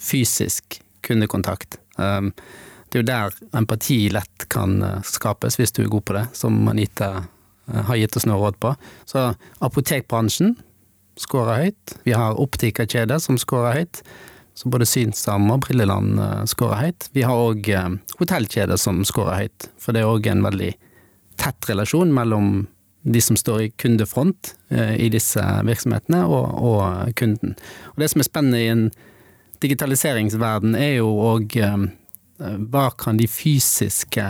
fysisk 0.00 0.80
kundekontakt. 1.06 1.78
Um, 2.00 2.32
det 2.92 2.98
er 2.98 3.02
jo 3.02 3.08
der 3.08 3.36
empati 3.56 3.96
lett 4.12 4.44
kan 4.52 4.82
uh, 4.84 4.98
skapes, 5.06 5.56
hvis 5.56 5.72
du 5.72 5.84
er 5.84 5.92
god 5.92 6.04
på 6.08 6.16
det, 6.16 6.26
som 6.36 6.58
Anita 6.68 7.22
uh, 7.22 7.80
har 7.88 7.96
gitt 7.96 8.18
oss 8.18 8.26
noe 8.28 8.36
råd 8.40 8.58
på. 8.60 8.74
Så 9.08 9.30
apotekbransjen 9.64 10.58
skårer 11.20 11.64
høyt. 11.64 11.94
Vi 12.04 12.12
har 12.16 12.40
optikerkjeder 12.40 13.22
som 13.22 13.38
skårer 13.40 13.80
høyt. 13.80 14.02
Så 14.54 14.68
både 14.68 14.84
Synsam 14.84 15.48
og 15.48 15.62
Brilleland 15.64 16.18
skårer 16.50 16.82
høyt. 16.82 17.06
Vi 17.16 17.22
har 17.24 17.40
òg 17.40 17.70
hotellkjeder 18.18 18.76
som 18.80 18.98
skårer 19.08 19.46
høyt, 19.46 19.68
for 19.80 19.96
det 19.96 20.02
er 20.02 20.10
òg 20.12 20.28
en 20.28 20.44
veldig 20.44 20.68
tett 21.40 21.68
relasjon 21.70 22.12
mellom 22.12 22.66
de 23.08 23.22
som 23.24 23.38
står 23.40 23.62
i 23.64 23.70
kundefront 23.80 24.52
i 24.72 25.08
disse 25.12 25.40
virksomhetene, 25.40 26.20
og, 26.28 26.52
og 26.52 27.16
kunden. 27.16 27.56
Og 27.94 28.04
Det 28.04 28.10
som 28.12 28.20
er 28.20 28.28
spennende 28.28 28.60
i 28.60 28.68
en 28.74 28.84
digitaliseringsverden 29.62 30.76
er 30.78 30.96
jo 30.98 31.10
òg 31.32 31.56
eh, 31.60 31.88
hva 32.40 32.90
kan 32.98 33.16
de 33.16 33.28
fysiske 33.30 34.24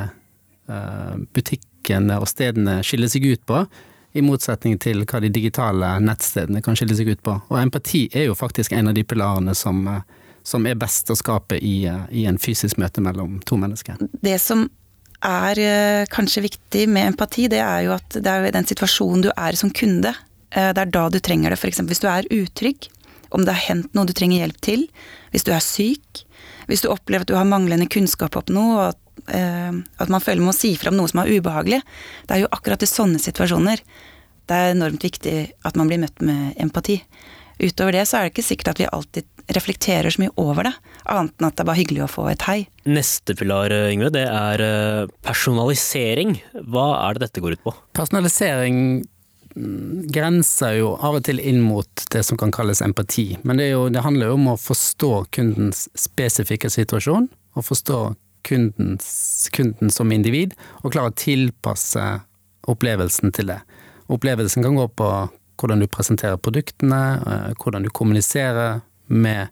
eh, 0.68 1.14
butikkene 1.35 2.18
og 2.21 2.28
stedene 2.30 2.80
skille 2.87 3.09
seg 3.11 3.26
ut 3.30 3.44
på, 3.49 3.64
i 4.12 4.25
motsetning 4.25 4.76
til 4.82 5.06
hva 5.09 5.23
de 5.25 5.30
digitale 5.32 5.94
nettstedene 6.04 6.61
kan 6.64 6.76
skille 6.76 6.97
seg 6.99 7.14
ut 7.14 7.23
på. 7.25 7.38
Og 7.49 7.61
empati 7.62 8.04
er 8.12 8.28
jo 8.28 8.37
faktisk 8.37 8.75
en 8.76 8.90
av 8.90 8.97
de 8.99 9.04
pilarene 9.09 9.54
som, 9.56 9.80
eh, 9.88 10.02
som 10.44 10.66
er 10.66 10.78
best 10.78 11.11
å 11.11 11.16
skape 11.16 11.56
i, 11.56 11.87
i 12.11 12.26
en 12.28 12.40
fysisk 12.42 12.80
møte 12.82 13.04
mellom 13.04 13.40
to 13.49 13.56
mennesker. 13.61 14.02
Det 14.21 14.38
som 14.42 14.66
er 15.23 15.54
kanskje 16.11 16.42
viktig 16.49 16.88
med 16.90 17.12
empati, 17.12 17.47
det 17.47 17.61
er 17.62 17.85
jo 17.87 17.92
at 17.94 18.16
det 18.18 18.26
er 18.26 18.50
den 18.50 18.66
situasjonen 18.66 19.23
du 19.23 19.28
er 19.30 19.54
som 19.54 19.71
kunde. 19.71 20.11
Det 20.50 20.82
er 20.82 20.90
da 20.90 21.04
du 21.09 21.21
trenger 21.23 21.54
det. 21.54 21.61
F.eks. 21.62 21.78
hvis 21.87 22.02
du 22.02 22.09
er 22.11 22.26
utrygg, 22.26 22.88
om 23.30 23.47
det 23.47 23.54
har 23.54 23.68
hendt 23.68 23.94
noe 23.94 24.09
du 24.09 24.12
trenger 24.16 24.42
hjelp 24.42 24.59
til, 24.66 24.82
hvis 25.30 25.47
du 25.47 25.52
er 25.54 25.62
syk, 25.62 26.25
hvis 26.73 26.85
du 26.85 26.88
opplever 26.88 27.26
at 27.26 27.31
du 27.31 27.37
har 27.37 27.49
manglende 27.49 27.91
kunnskap 27.93 28.38
om 28.41 28.49
noe, 28.57 28.73
og 28.73 28.85
at, 28.95 29.29
eh, 29.37 29.76
at 30.00 30.12
man 30.12 30.25
føler 30.25 30.41
med 30.41 30.55
å 30.55 30.57
si 30.57 30.73
fra 30.81 30.91
om 30.91 30.97
noe 30.97 31.12
som 31.12 31.21
er 31.23 31.35
ubehagelig. 31.37 31.83
Det 32.26 32.38
er 32.38 32.47
jo 32.47 32.55
akkurat 32.57 32.83
i 32.83 32.88
sånne 32.88 33.21
situasjoner 33.21 33.85
det 34.50 34.59
er 34.59 34.75
enormt 34.75 35.05
viktig 35.05 35.37
at 35.67 35.79
man 35.79 35.91
blir 35.91 36.02
møtt 36.02 36.25
med 36.25 36.59
empati. 36.61 37.00
Utover 37.62 37.95
det 37.95 38.07
så 38.09 38.19
er 38.19 38.26
det 38.26 38.35
ikke 38.35 38.45
sikkert 38.47 38.73
at 38.73 38.81
vi 38.83 38.91
alltid 38.91 39.29
reflekterer 39.52 40.12
så 40.12 40.23
mye 40.23 40.33
over 40.41 40.67
det, 40.67 40.73
annet 41.11 41.35
enn 41.37 41.47
at 41.49 41.57
det 41.57 41.62
er 41.62 41.69
bare 41.69 41.81
hyggelig 41.81 42.05
å 42.05 42.11
få 42.11 42.26
et 42.31 42.45
hei. 42.47 42.59
Neste 42.88 43.35
pilar, 43.38 43.75
Yngve, 43.91 44.11
det 44.14 44.25
er 44.26 44.62
eh, 44.64 45.11
personalisering. 45.26 46.37
Hva 46.73 46.87
er 47.02 47.19
det 47.19 47.26
dette 47.26 47.43
går 47.45 47.59
ut 47.59 47.64
på? 47.67 47.75
Personalisering 47.99 48.79
grenser 49.54 50.78
jo 50.78 50.94
av 50.97 51.18
og 51.18 51.25
til 51.26 51.40
inn 51.40 51.61
mot 51.64 52.04
det 52.12 52.23
som 52.26 52.38
kan 52.40 52.52
kalles 52.54 52.82
empati, 52.85 53.37
men 53.42 53.61
det, 53.61 53.71
jo, 53.73 53.87
det 53.92 54.04
handler 54.04 54.30
jo 54.30 54.38
om 54.38 54.50
å 54.54 54.59
forstå 54.61 55.12
kundens 55.37 55.87
spesifikke 55.99 56.71
situasjon, 56.73 57.28
og 57.56 57.66
forstå 57.66 58.00
kundens, 58.49 59.49
kunden 59.52 59.92
som 59.92 60.12
individ, 60.12 60.56
og 60.82 60.94
klare 60.94 61.12
å 61.12 61.18
tilpasse 61.18 62.06
opplevelsen 62.71 63.35
til 63.35 63.52
det. 63.52 63.61
Opplevelsen 64.12 64.64
kan 64.64 64.78
gå 64.78 64.88
på 64.99 65.11
hvordan 65.61 65.82
du 65.82 65.88
presenterer 65.90 66.40
produktene, 66.42 67.02
eh, 67.23 67.52
hvordan 67.61 67.85
du 67.87 67.90
kommuniserer 67.90 68.80
med 69.06 69.49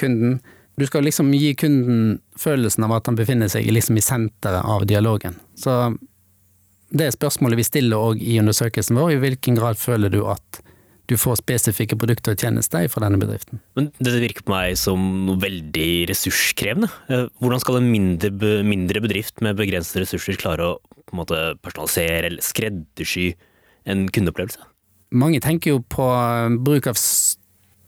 kunden. 0.00 0.40
Du 0.76 0.86
skal 0.86 1.04
liksom 1.04 1.30
gi 1.36 1.52
kunden 1.54 2.18
følelsen 2.38 2.84
av 2.84 2.96
at 2.96 3.06
han 3.06 3.18
befinner 3.18 3.50
seg 3.52 3.68
liksom 3.70 3.98
i 4.00 4.04
senteret 4.04 4.64
av 4.64 4.86
dialogen. 4.88 5.36
Så 5.54 5.94
det 6.92 7.06
er 7.08 7.14
spørsmålet 7.14 7.60
vi 7.60 7.64
stiller 7.66 8.10
òg 8.10 8.20
i 8.20 8.36
undersøkelsen 8.42 8.98
vår. 8.98 9.14
I 9.14 9.22
hvilken 9.22 9.56
grad 9.56 9.80
føler 9.80 10.12
du 10.12 10.22
at 10.28 10.60
du 11.10 11.16
får 11.18 11.40
spesifikke 11.40 11.96
produkter 11.98 12.34
og 12.34 12.40
tjenester 12.40 12.86
fra 12.90 13.02
denne 13.04 13.20
bedriften? 13.20 13.60
Men 13.76 13.90
Dette 13.98 14.20
virker 14.22 14.46
på 14.46 14.54
meg 14.54 14.78
som 14.80 15.02
noe 15.26 15.40
veldig 15.42 15.88
ressurskrevende. 16.10 16.88
Eh, 17.08 17.26
hvordan 17.42 17.62
skal 17.62 17.80
en 17.80 17.90
mindre, 17.92 18.30
mindre 18.66 19.02
bedrift 19.04 19.42
med 19.44 19.58
begrensede 19.58 20.04
ressurser 20.04 20.38
klare 20.40 20.68
å 20.74 20.78
måte, 21.16 21.38
personalisere 21.64 22.30
eller 22.30 22.44
skreddersy 22.44 23.32
en 23.88 24.06
kundeopplevelse? 24.12 24.62
Mange 25.12 25.42
tenker 25.44 25.74
jo 25.74 25.84
på 25.92 26.06
eh, 26.06 26.58
bruk 26.64 26.88
av 26.92 27.00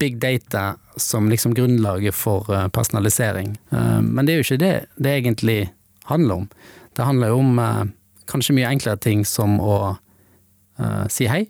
big 0.01 0.17
data 0.19 0.73
som 0.99 1.29
liksom 1.31 1.55
grunnlaget 1.55 2.17
for 2.17 2.49
eh, 2.51 2.67
personalisering, 2.75 3.53
men 3.71 4.25
det 4.27 4.33
er 4.33 4.41
jo 4.41 4.47
ikke 4.49 4.63
det 4.65 4.75
det 4.99 5.13
egentlig 5.21 5.59
handler 6.11 6.43
om. 6.43 6.49
Det 6.95 7.07
handler 7.07 7.31
jo 7.31 7.39
om 7.41 7.93
kanskje 8.29 8.55
mye 8.57 8.71
enklere 8.71 9.01
ting 9.01 9.25
som 9.27 9.59
å 9.61 9.77
uh, 10.79 11.05
si 11.11 11.27
hei, 11.29 11.45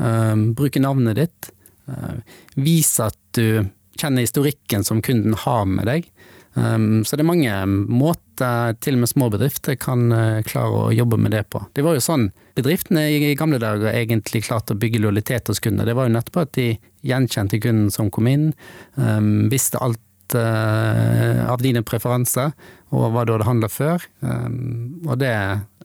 uh, 0.00 0.34
bruke 0.56 0.82
navnet 0.82 1.18
ditt, 1.18 1.50
uh, 1.90 2.18
vise 2.58 3.08
at 3.08 3.18
du 3.38 3.68
kjenner 3.98 4.26
historikken 4.26 4.86
som 4.86 5.02
kunden 5.02 5.34
har 5.46 5.66
med 5.68 5.88
deg. 5.90 6.10
Um, 6.54 7.04
så 7.06 7.14
det 7.14 7.22
er 7.22 7.28
mange 7.28 7.54
måter 7.86 8.74
til 8.82 8.96
og 8.96 9.02
med 9.02 9.10
små 9.10 9.28
bedrifter 9.30 9.76
kan 9.78 10.08
klare 10.46 10.84
å 10.88 10.94
jobbe 10.94 11.18
med 11.20 11.34
det 11.34 11.44
på. 11.52 11.60
Det 11.74 11.84
var 11.86 11.94
jo 11.94 12.02
sånn 12.02 12.28
bedriftene 12.58 13.04
i, 13.12 13.34
gamle 13.38 13.60
dager 13.62 13.92
egentlig 13.92 14.44
klarte 14.46 14.74
å 14.74 14.80
bygge 14.80 15.02
lojalitet 15.02 15.50
hos 15.50 15.62
kunder. 15.62 15.86
Det 15.86 15.94
var 15.98 16.08
jo 16.08 16.14
nettopp 16.16 16.40
at 16.42 16.52
de 16.58 16.68
gjenkjente 17.06 17.60
kunden 17.62 17.92
som 17.94 18.10
kom 18.14 18.30
inn, 18.30 18.52
um, 18.96 19.48
visste 19.52 19.80
alt 19.82 20.02
av 20.28 21.62
dine 21.64 21.80
preferanser, 21.88 22.50
og 22.92 23.14
hva 23.14 23.22
du 23.24 23.30
hadde 23.32 23.46
handla 23.48 23.70
før. 23.72 24.02
Og 24.20 25.14
det 25.22 25.30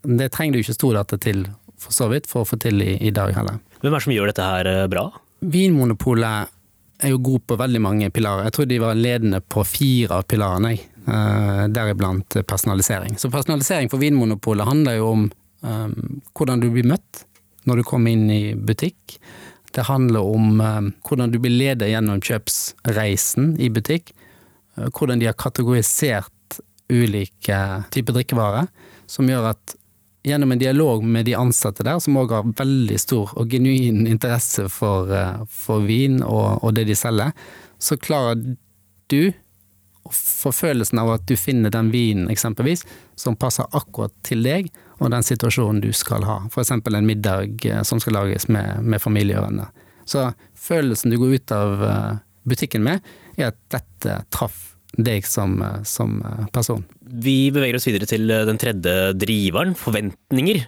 det 0.04 0.30
trenger 0.36 0.58
du 0.58 0.64
ikke 0.64 0.76
stordata 0.76 1.18
til 1.22 1.46
for 1.80 1.96
så 1.96 2.08
vidt 2.12 2.28
for 2.30 2.44
å 2.44 2.48
få 2.48 2.60
til 2.62 2.82
i, 2.84 2.96
i 3.04 3.12
dag 3.16 3.34
heller. 3.36 3.60
Hvem 3.82 3.92
er 3.92 3.98
det 3.98 4.06
som 4.06 4.16
gjør 4.16 4.32
dette 4.32 4.48
her 4.48 4.70
eh, 4.70 4.88
bra? 4.92 5.08
Vinmonopolet 5.44 6.52
er 7.04 7.12
jo 7.12 7.20
god 7.24 7.46
på 7.50 7.60
veldig 7.60 7.82
mange 7.84 8.10
pilarer. 8.16 8.48
Jeg 8.48 8.56
tror 8.56 8.68
de 8.70 8.80
var 8.80 9.00
ledende 9.00 9.42
på 9.42 9.64
fire 9.68 10.22
av 10.22 10.28
pilarene, 10.30 10.78
uh, 11.10 11.66
deriblant 11.68 12.38
personalisering. 12.48 13.18
Så 13.20 13.32
personalisering 13.34 13.92
for 13.92 14.00
Vinmonopolet 14.00 14.70
handler 14.70 15.00
jo 15.02 15.10
om 15.10 15.26
um, 15.68 15.96
hvordan 16.32 16.64
du 16.64 16.70
blir 16.72 16.88
møtt 16.88 17.26
når 17.68 17.82
du 17.82 17.88
kommer 17.88 18.16
inn 18.16 18.30
i 18.32 18.54
butikk. 18.56 19.18
Det 19.76 19.88
handler 19.90 20.24
om 20.24 20.62
um, 20.62 20.90
hvordan 21.04 21.34
du 21.34 21.42
blir 21.44 21.58
ledet 21.58 21.92
gjennom 21.92 22.24
kjøpsreisen 22.24 23.58
i 23.60 23.68
butikk. 23.74 24.14
Uh, 24.78 24.88
hvordan 24.88 25.20
de 25.20 25.28
har 25.28 25.36
kategorisert 25.36 26.62
ulike 26.94 27.60
typer 27.92 28.22
drikkevarer, 28.22 28.72
som 29.10 29.28
gjør 29.28 29.52
at 29.52 29.76
gjennom 30.24 30.52
en 30.52 30.60
dialog 30.60 31.04
med 31.04 31.26
de 31.26 31.36
ansatte 31.36 31.84
der, 31.84 32.00
som 32.00 32.18
òg 32.18 32.32
har 32.32 32.52
veldig 32.58 33.00
stor 33.02 33.34
og 33.40 33.52
genuin 33.52 34.08
interesse 34.08 34.70
for, 34.72 35.12
eh, 35.12 35.44
for 35.50 35.84
vin 35.88 36.22
og, 36.24 36.64
og, 36.64 36.74
det 36.78 36.88
de 36.88 36.96
selger, 36.96 37.34
så 37.80 37.98
klarer 38.00 38.56
du 39.12 39.34
å 40.04 40.12
få 40.12 40.52
følelsen 40.52 41.00
av 41.00 41.14
at 41.14 41.28
du 41.28 41.36
finner 41.40 41.72
den 41.72 41.92
vinen 41.92 42.32
eksempelvis 42.32 42.84
som 43.20 43.38
passer 43.40 43.68
akkurat 43.72 44.16
til 44.24 44.44
deg 44.44 44.72
og 45.00 45.12
den 45.12 45.24
situasjonen 45.24 45.82
du 45.84 45.92
skal 45.96 46.24
ha. 46.28 46.42
F.eks. 46.48 46.72
en 46.72 47.08
middag 47.08 47.66
eh, 47.68 47.84
som 47.84 48.00
skal 48.00 48.20
lages 48.22 48.48
med, 48.48 48.84
med 48.84 49.04
familie 49.04 49.40
og 49.40 49.50
venner. 49.50 49.72
Så 50.06 50.32
følelsen 50.60 51.12
du 51.12 51.20
går 51.20 51.40
ut 51.40 51.56
av 51.56 51.84
eh, 51.88 52.14
butikken 52.48 52.84
med, 52.84 53.04
er 53.36 53.52
at 53.52 53.60
dette 53.72 54.22
traff 54.32 54.74
deg 54.98 55.26
som, 55.26 55.62
eh, 55.62 55.84
som, 55.84 56.22
eh, 56.22 56.46
person. 56.54 56.84
Vi 57.02 57.52
beveger 57.52 57.76
oss 57.76 57.88
videre 57.88 58.06
til 58.06 58.30
eh, 58.30 58.46
den 58.46 58.58
tredje 58.58 59.14
driveren, 59.18 59.74
forventninger, 59.76 60.66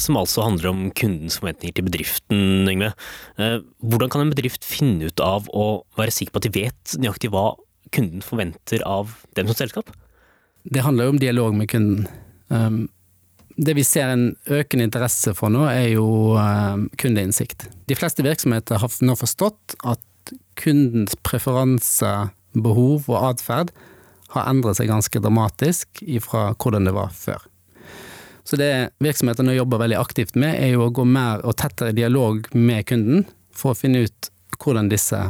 som 0.00 0.16
altså 0.16 0.42
handler 0.44 0.70
om 0.70 0.90
kundens 0.90 1.38
forventninger 1.38 1.74
til 1.74 1.86
bedriften, 1.86 2.66
Yngve. 2.68 2.92
Hvordan 3.36 4.10
kan 4.10 4.20
en 4.20 4.32
bedrift 4.32 4.64
finne 4.64 5.06
ut 5.06 5.20
av 5.20 5.46
å 5.54 5.84
være 5.96 6.12
sikker 6.12 6.34
på 6.34 6.40
at 6.42 6.48
de 6.48 6.52
vet 6.54 6.96
nøyaktig 6.98 7.30
hva 7.30 7.54
kunden 7.94 8.24
forventer 8.24 8.82
av 8.82 9.14
dem 9.36 9.46
som 9.46 9.54
selskap? 9.54 9.92
Det 10.66 10.82
handler 10.82 11.06
jo 11.06 11.14
om 11.14 11.22
dialog 11.22 11.54
med 11.54 11.68
kunden. 11.70 12.08
Um, 12.48 12.88
det 13.56 13.76
vi 13.78 13.84
ser 13.86 14.10
en 14.10 14.36
økende 14.50 14.88
interesse 14.88 15.34
for 15.36 15.52
nå, 15.52 15.68
er 15.70 15.94
jo 15.94 16.34
kundeinnsikt. 16.98 17.68
De 17.86 17.94
fleste 17.94 18.24
virksomheter 18.26 18.82
har 18.82 18.98
nå 19.06 19.14
forstått 19.14 19.76
at 19.84 20.34
kundens 20.58 21.14
preferanse 21.22 22.32
behov 22.54 23.10
og 23.10 23.30
atferd 23.32 23.72
har 24.34 24.48
endret 24.50 24.78
seg 24.78 24.90
ganske 24.90 25.20
dramatisk 25.22 26.02
ifra 26.02 26.52
hvordan 26.58 26.88
det 26.88 26.94
var 26.96 27.12
før. 27.14 27.42
Så 28.44 28.58
det 28.60 28.90
virksomhetene 29.00 29.54
jobber 29.56 29.80
veldig 29.80 29.96
aktivt 29.96 30.36
med, 30.36 30.58
er 30.58 30.74
jo 30.74 30.84
å 30.86 30.92
gå 30.92 31.06
mer 31.08 31.40
og 31.48 31.56
tettere 31.60 31.96
dialog 31.96 32.44
med 32.52 32.84
kunden 32.90 33.24
for 33.54 33.72
å 33.72 33.78
finne 33.78 34.04
ut 34.04 34.30
hvordan 34.60 34.90
disse 34.92 35.20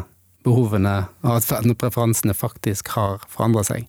behovene, 0.44 1.06
atferden 1.24 1.72
og 1.72 1.80
preferansene 1.80 2.34
faktisk 2.36 2.90
har 2.96 3.22
forandret 3.30 3.70
seg. 3.70 3.86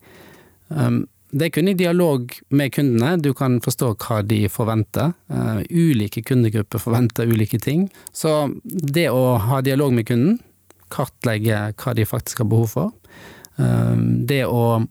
Um, 0.69 1.03
det 1.35 1.49
er 1.49 1.55
kun 1.57 1.67
i 1.67 1.75
dialog 1.75 2.31
med 2.55 2.71
kundene 2.71 3.17
du 3.19 3.33
kan 3.35 3.57
forstå 3.63 3.91
hva 4.05 4.21
de 4.23 4.45
forventer. 4.51 5.11
Uh, 5.27 5.65
ulike 5.67 6.23
kundegrupper 6.23 6.79
forventer 6.79 7.27
ulike 7.27 7.59
ting. 7.59 7.89
Så 8.15 8.53
det 8.63 9.09
å 9.11 9.35
ha 9.41 9.59
dialog 9.65 9.95
med 9.97 10.07
kunden, 10.07 10.37
kartlegge 10.93 11.59
hva 11.81 11.93
de 11.97 12.05
faktisk 12.07 12.43
har 12.43 12.49
behov 12.51 12.69
for, 12.73 12.91
Ehm, 13.57 14.25
det 14.27 14.43
å 14.45 14.85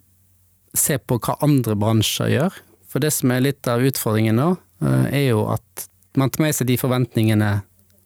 se 0.74 0.98
på 0.98 1.18
hva 1.22 1.36
andre 1.44 1.76
bransjer 1.78 2.32
gjør. 2.32 2.60
For 2.88 3.02
det 3.02 3.12
som 3.14 3.32
er 3.34 3.44
litt 3.44 3.68
av 3.70 3.84
utfordringen 3.84 4.38
nå, 4.38 4.50
eh, 4.82 5.06
er 5.12 5.26
jo 5.30 5.46
at 5.52 5.88
man 6.16 6.30
tar 6.30 6.44
med 6.46 6.54
seg 6.54 6.68
de 6.70 6.78
forventningene 6.78 7.50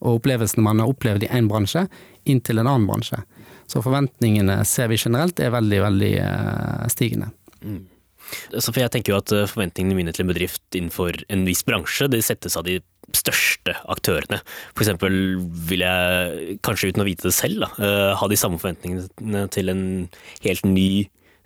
og 0.01 0.21
opplevelsene 0.21 0.65
man 0.65 0.81
har 0.81 0.89
opplevd 0.89 1.27
i 1.27 1.33
én 1.35 1.49
bransje, 1.51 1.89
inn 2.25 2.41
til 2.41 2.59
en 2.59 2.67
annen 2.67 2.87
bransje. 2.89 3.21
Så 3.69 3.83
forventningene 3.85 4.65
ser 4.65 4.89
vi 4.89 4.97
generelt 4.97 5.41
er 5.41 5.53
veldig, 5.53 5.81
veldig 5.85 6.13
eh, 6.23 6.87
stigende. 6.89 7.31
Mm. 7.63 7.85
Så 8.55 8.73
for 8.73 8.83
jeg 8.83 8.93
tenker 8.95 9.15
jo 9.15 9.21
at 9.21 9.33
eh, 9.35 9.49
Forventningene 9.49 9.97
mine 9.99 10.15
til 10.15 10.27
en 10.27 10.33
bedrift 10.33 10.65
innenfor 10.77 11.21
en 11.33 11.45
viss 11.49 11.65
bransje, 11.67 12.11
det 12.13 12.23
settes 12.27 12.59
av 12.59 12.67
de 12.69 12.79
største 13.17 13.73
aktørene. 13.89 14.41
Eksempel 14.77 15.15
vil 15.69 15.85
jeg, 15.85 16.59
kanskje 16.67 16.93
uten 16.93 17.05
å 17.05 17.09
vite 17.09 17.29
det 17.29 17.37
selv, 17.37 17.65
da, 17.65 17.71
uh, 17.81 18.11
ha 18.21 18.27
de 18.29 18.37
samme 18.37 18.61
forventningene 18.61 19.47
til 19.55 19.73
en 19.73 19.85
helt 20.45 20.67
ny 20.69 20.91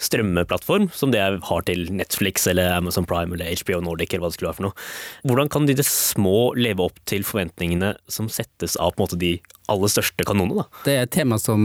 strømmeplattform 0.03 0.89
som 0.95 1.13
det 1.13 1.21
jeg 1.21 1.41
har 1.47 1.65
til 1.69 1.85
Netflix 1.95 2.47
eller 2.51 2.75
Amazon 2.77 3.07
Prime 3.09 3.37
eller 3.37 3.53
HBO 3.63 3.81
Nordic 3.85 4.13
eller 4.13 4.25
hva 4.25 4.31
det 4.33 4.39
skulle 4.39 4.51
være 4.51 4.59
for 4.59 4.69
noe. 4.69 4.87
Hvordan 5.29 5.53
kan 5.53 5.69
de 5.69 5.77
det 5.79 5.87
små 5.89 6.53
leve 6.59 6.87
opp 6.89 6.99
til 7.09 7.27
forventningene 7.27 7.95
som 8.11 8.31
settes 8.33 8.77
av 8.77 8.95
på 8.95 9.03
en 9.03 9.07
måte 9.07 9.21
de 9.21 9.37
aller 9.73 9.93
største 9.93 10.27
kanonene? 10.29 10.65
Da? 10.65 10.83
Det 10.89 10.97
er 10.97 11.07
et 11.07 11.15
tema 11.15 11.39
som 11.43 11.63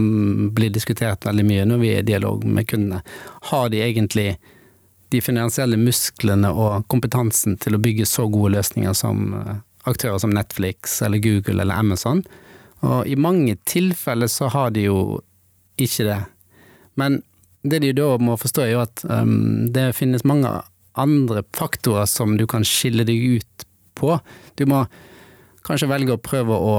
blir 0.54 0.72
diskutert 0.74 1.26
veldig 1.26 1.46
mye 1.48 1.66
når 1.68 1.82
vi 1.82 1.92
er 1.96 2.04
i 2.04 2.10
dialog 2.12 2.46
med 2.46 2.68
kundene. 2.70 3.02
Har 3.50 3.74
de 3.74 3.82
egentlig 3.82 4.30
de 5.12 5.20
finansielle 5.24 5.78
musklene 5.80 6.50
og 6.52 6.86
kompetansen 6.92 7.56
til 7.62 7.76
å 7.76 7.82
bygge 7.82 8.06
så 8.08 8.26
gode 8.30 8.56
løsninger 8.56 8.96
som 8.96 9.32
eh, 9.38 9.54
aktører 9.88 10.20
som 10.20 10.34
Netflix 10.34 11.00
eller 11.02 11.22
Google 11.24 11.62
eller 11.62 11.80
Amazon. 11.80 12.22
Og 12.86 13.08
i 13.08 13.16
mange 13.18 13.56
tilfeller 13.66 14.30
så 14.30 14.50
har 14.52 14.74
de 14.76 14.86
jo 14.88 14.98
ikke 15.80 16.06
det. 16.08 16.20
Men 16.98 17.22
det 17.62 17.80
de 17.82 17.94
da 17.96 18.12
må 18.22 18.36
forstå 18.38 18.64
er 18.64 18.72
jo 18.74 18.84
at 18.84 19.02
um, 19.08 19.70
det 19.74 19.92
finnes 19.98 20.26
mange 20.28 20.50
andre 20.98 21.42
faktorer 21.56 22.06
som 22.10 22.36
du 22.38 22.46
kan 22.50 22.66
skille 22.66 23.06
deg 23.06 23.38
ut 23.38 23.66
på. 23.98 24.18
Du 24.54 24.66
må 24.70 24.84
kanskje 25.66 25.90
velge 25.90 26.14
å 26.14 26.22
prøve 26.22 26.54
å 26.54 26.74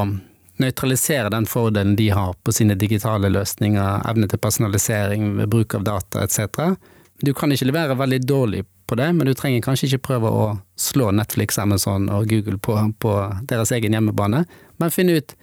nøytralisere 0.60 1.32
den 1.32 1.48
fordelen 1.48 1.96
de 1.96 2.10
har 2.12 2.34
på 2.44 2.52
sine 2.56 2.76
digitale 2.80 3.32
løsninger, 3.32 4.04
evne 4.10 4.28
til 4.28 4.42
personalisering 4.44 5.36
ved 5.38 5.52
bruk 5.52 5.76
av 5.78 5.86
data 5.88 6.26
etc. 6.26 6.76
Du 7.20 7.34
kan 7.34 7.52
ikke 7.52 7.68
levere 7.68 7.98
veldig 8.00 8.22
dårlig 8.28 8.64
på 8.88 8.96
det, 8.96 9.10
men 9.14 9.28
du 9.28 9.34
trenger 9.38 9.64
kanskje 9.64 9.90
ikke 9.90 10.06
prøve 10.08 10.32
å 10.32 10.46
slå 10.80 11.12
Netflix, 11.12 11.60
Amazon 11.60 12.08
og 12.14 12.30
Google 12.32 12.58
på, 12.58 12.78
på 13.00 13.16
deres 13.50 13.74
egen 13.76 13.96
hjemmebane, 13.96 14.46
men 14.80 14.94
finne 14.94 15.20
ut 15.20 15.36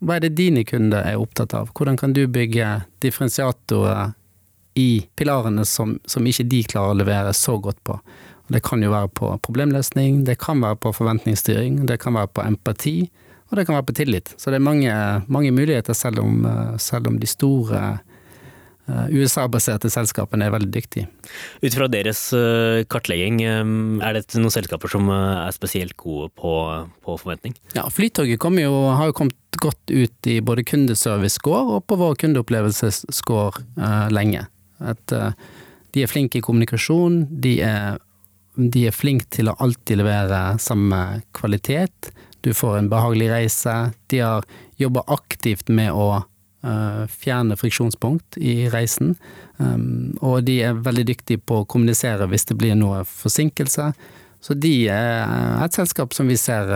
hva 0.00 0.16
er 0.16 0.24
det 0.24 0.38
dine 0.38 0.64
kunder 0.64 1.04
er 1.04 1.20
opptatt 1.20 1.52
av? 1.52 1.68
Hvordan 1.76 1.98
kan 2.00 2.14
du 2.16 2.22
bygge 2.24 2.70
differensiatorer 3.04 4.14
i 4.80 5.04
pilarene 5.18 5.66
som, 5.68 5.98
som 6.08 6.24
ikke 6.24 6.46
de 6.48 6.62
klarer 6.64 6.94
å 6.94 7.00
levere 7.02 7.34
så 7.36 7.58
godt 7.60 7.82
på? 7.84 7.98
Det 8.50 8.62
kan 8.64 8.80
jo 8.82 8.94
være 8.94 9.10
på 9.12 9.34
problemløsning, 9.44 10.22
det 10.24 10.38
kan 10.40 10.64
være 10.64 10.80
på 10.80 10.94
forventningsstyring, 10.96 11.82
det 11.86 12.00
kan 12.00 12.16
være 12.16 12.32
på 12.32 12.46
empati, 12.48 12.96
og 13.50 13.58
det 13.58 13.66
kan 13.68 13.76
være 13.76 13.90
på 13.90 13.98
tillit. 14.00 14.32
Så 14.40 14.48
det 14.48 14.56
er 14.56 14.64
mange, 14.64 14.94
mange 15.28 15.52
muligheter, 15.52 15.92
selv 15.94 16.24
om, 16.24 16.48
selv 16.80 17.12
om 17.12 17.20
de 17.20 17.28
store 17.28 17.82
Eh, 17.84 18.09
USA-baserte 19.10 19.90
selskapene 19.92 20.46
er 20.46 20.54
veldig 20.54 20.70
dyktige. 20.74 21.08
Ut 21.62 21.76
fra 21.76 21.88
deres 21.90 22.22
eh, 22.36 22.82
kartlegging, 22.90 23.40
eh, 23.44 23.62
er 24.06 24.16
det 24.16 24.24
noen 24.38 24.54
selskaper 24.54 24.92
som 24.92 25.10
er 25.14 25.50
spesielt 25.54 25.96
gode 26.00 26.30
på, 26.38 26.54
på 27.04 27.16
forventning? 27.20 27.56
Ja, 27.76 27.86
Flytoget 27.92 28.40
jo, 28.60 28.74
har 28.96 29.10
jo 29.10 29.16
kommet 29.16 29.36
godt 29.60 29.90
ut 29.90 30.30
i 30.30 30.40
både 30.44 30.64
kundeservice-score 30.64 31.76
og 31.76 31.86
på 31.90 31.98
vår 32.00 32.14
kundeopplevelsesscore 32.22 33.64
uh, 33.76 34.06
lenge. 34.12 34.46
At, 34.80 35.12
uh, 35.12 35.34
de 35.92 36.04
er 36.04 36.10
flinke 36.10 36.38
i 36.38 36.44
kommunikasjon, 36.44 37.26
de 37.42 37.58
er, 37.66 37.98
de 38.56 38.86
er 38.88 38.96
flinke 38.96 39.28
til 39.34 39.50
å 39.50 39.56
alltid 39.60 40.00
levere 40.00 40.40
samme 40.62 41.20
kvalitet. 41.36 42.12
Du 42.46 42.54
får 42.56 42.78
en 42.78 42.90
behagelig 42.92 43.28
reise. 43.34 43.76
De 44.08 44.22
har 44.24 44.46
jobba 44.80 45.04
aktivt 45.12 45.68
med 45.68 45.92
å 45.92 46.22
Eh, 46.22 46.29
fjerne 46.60 47.56
friksjonspunkt 47.56 48.36
i 48.36 48.68
reisen. 48.72 49.14
Og 50.20 50.42
de 50.44 50.58
er 50.66 50.82
veldig 50.84 51.06
dyktige 51.08 51.40
på 51.40 51.62
å 51.62 51.68
kommunisere 51.68 52.28
hvis 52.28 52.44
det 52.50 52.58
blir 52.60 52.76
noe 52.76 53.00
forsinkelse. 53.08 53.86
Så 54.44 54.56
de 54.56 54.74
er 54.92 55.64
et 55.64 55.76
selskap 55.76 56.12
som 56.16 56.28
vi 56.28 56.36
ser 56.40 56.68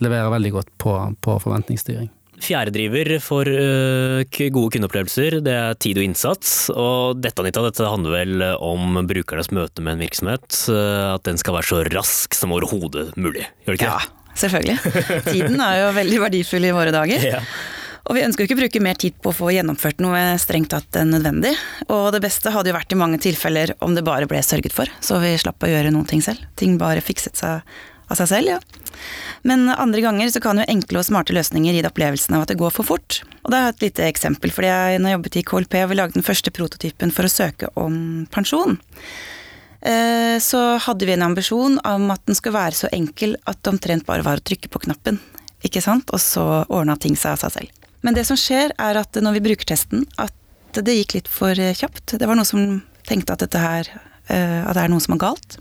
leverer 0.00 0.32
veldig 0.32 0.54
godt 0.56 0.72
på, 0.80 0.94
på 1.20 1.36
forventningsstyring. 1.44 2.10
Fjerdedriver 2.40 3.18
for 3.20 3.44
uh, 3.44 4.22
gode 4.24 4.72
kundeopplevelser, 4.72 5.40
det 5.44 5.52
er 5.52 5.76
tid 5.76 6.00
og 6.00 6.06
innsats. 6.06 6.54
Og 6.72 7.20
dette 7.20 7.42
Anita, 7.42 7.64
dette 7.66 7.88
handler 7.88 8.16
vel 8.16 8.46
om 8.56 9.02
brukernes 9.08 9.52
møte 9.52 9.84
med 9.84 9.98
en 9.98 10.06
virksomhet. 10.06 10.48
Uh, 10.70 11.16
at 11.16 11.26
den 11.28 11.40
skal 11.40 11.58
være 11.58 11.68
så 11.68 11.82
rask 11.90 12.36
som 12.36 12.56
overhodet 12.56 13.10
mulig, 13.20 13.44
gjør 13.66 13.76
det 13.76 13.82
ikke? 13.82 13.90
Ja, 13.92 14.32
selvfølgelig. 14.40 14.78
Tiden 15.28 15.60
er 15.66 15.82
jo 15.82 15.92
veldig 16.00 16.24
verdifull 16.24 16.70
i 16.70 16.72
våre 16.80 16.96
dager. 16.96 17.28
Ja. 17.34 17.44
Og 18.08 18.16
vi 18.16 18.24
ønsker 18.24 18.42
jo 18.42 18.48
ikke 18.48 18.56
å 18.56 18.62
bruke 18.62 18.82
mer 18.84 18.98
tid 19.00 19.16
på 19.20 19.30
å 19.30 19.36
få 19.36 19.52
gjennomført 19.54 20.00
noe 20.02 20.22
strengt 20.40 20.72
tatt 20.72 21.00
nødvendig. 21.06 21.52
Og 21.88 22.10
det 22.14 22.22
beste 22.24 22.52
hadde 22.54 22.72
jo 22.72 22.78
vært 22.78 22.94
i 22.94 22.98
mange 22.98 23.20
tilfeller 23.22 23.74
om 23.84 23.94
det 23.96 24.06
bare 24.06 24.28
ble 24.30 24.40
sørget 24.44 24.74
for, 24.76 24.90
så 25.04 25.20
vi 25.22 25.36
slapp 25.40 25.62
å 25.62 25.70
gjøre 25.70 25.92
noen 25.94 26.08
ting 26.08 26.24
selv. 26.24 26.42
Ting 26.60 26.78
bare 26.80 27.04
fikset 27.04 27.38
seg 27.40 27.60
av 28.10 28.18
seg 28.18 28.30
selv, 28.30 28.54
ja. 28.56 28.60
Men 29.46 29.68
andre 29.70 30.02
ganger 30.04 30.30
så 30.32 30.42
kan 30.42 30.58
jo 30.58 30.66
enkle 30.68 31.00
og 31.00 31.06
smarte 31.06 31.34
løsninger 31.36 31.76
gi 31.76 31.82
deg 31.82 31.90
opplevelsen 31.92 32.36
av 32.36 32.44
at 32.44 32.52
det 32.52 32.58
går 32.60 32.72
for 32.74 32.88
fort. 32.88 33.20
Og 33.44 33.52
det 33.52 33.60
er 33.60 33.70
et 33.70 33.84
lite 33.86 34.08
eksempel, 34.08 34.52
fordi 34.52 34.70
jeg 34.70 35.00
når 35.00 35.12
jeg 35.12 35.18
jobbet 35.18 35.38
i 35.38 35.44
KLP 35.50 35.76
og 35.84 35.92
vi 35.92 35.98
lagde 36.00 36.18
den 36.18 36.26
første 36.26 36.52
prototypen 36.54 37.14
for 37.14 37.28
å 37.28 37.32
søke 37.32 37.70
om 37.80 38.00
pensjon. 38.34 38.80
Eh, 39.80 40.36
så 40.44 40.60
hadde 40.84 41.08
vi 41.08 41.14
en 41.14 41.28
ambisjon 41.30 41.78
om 41.88 42.10
at 42.12 42.24
den 42.28 42.36
skulle 42.36 42.58
være 42.58 42.76
så 42.82 42.90
enkel 42.92 43.38
at 43.48 43.62
det 43.62 43.72
omtrent 43.72 44.08
bare 44.08 44.26
var 44.26 44.42
å 44.42 44.44
trykke 44.44 44.68
på 44.68 44.82
knappen. 44.84 45.20
Ikke 45.64 45.82
sant? 45.84 46.10
Og 46.12 46.20
så 46.20 46.44
ordna 46.68 46.98
ting 47.00 47.16
seg 47.16 47.36
av 47.36 47.44
seg 47.44 47.56
selv. 47.56 47.79
Men 48.04 48.16
det 48.16 48.26
som 48.28 48.38
skjer, 48.38 48.72
er 48.80 49.00
at 49.00 49.16
når 49.20 49.38
vi 49.38 49.44
bruker 49.50 49.68
testen, 49.68 50.06
at 50.20 50.34
det 50.78 50.96
gikk 51.00 51.16
litt 51.18 51.30
for 51.30 51.58
eh, 51.58 51.74
kjapt. 51.76 52.16
Det 52.18 52.28
var 52.28 52.38
noen 52.38 52.48
som 52.48 52.80
tenkte 53.08 53.34
at 53.34 53.42
dette 53.42 53.60
her 53.60 53.88
eh, 54.30 54.60
At 54.62 54.76
det 54.76 54.84
er 54.84 54.92
noe 54.92 55.02
som 55.02 55.16
er 55.16 55.22
galt. 55.24 55.58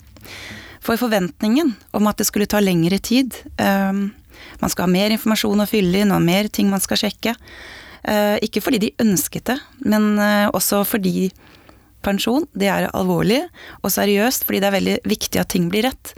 For 0.86 1.00
forventningen 1.00 1.74
om 1.98 2.08
at 2.10 2.20
det 2.20 2.28
skulle 2.30 2.48
ta 2.50 2.62
lengre 2.62 3.00
tid 3.04 3.36
eh, 3.60 3.92
Man 3.92 4.72
skal 4.72 4.86
ha 4.86 4.92
mer 4.92 5.16
informasjon 5.16 5.66
å 5.66 5.70
fylle 5.70 6.04
inn 6.04 6.16
og 6.16 6.24
mer 6.24 6.52
ting 6.54 6.70
man 6.72 6.84
skal 6.84 7.00
sjekke. 7.02 7.36
Ikke 8.40 8.62
fordi 8.64 8.78
de 8.80 8.90
ønsket 9.04 9.50
det, 9.50 9.58
men 9.84 10.16
også 10.56 10.86
fordi 10.88 11.28
pensjon, 12.06 12.46
det 12.56 12.70
er 12.72 12.88
alvorlig 12.96 13.42
og 13.84 13.92
seriøst 13.92 14.46
fordi 14.48 14.62
det 14.64 14.70
er 14.70 14.76
veldig 14.78 14.96
viktig 15.12 15.42
at 15.42 15.52
ting 15.52 15.68
blir 15.72 15.84
rett. 15.90 16.14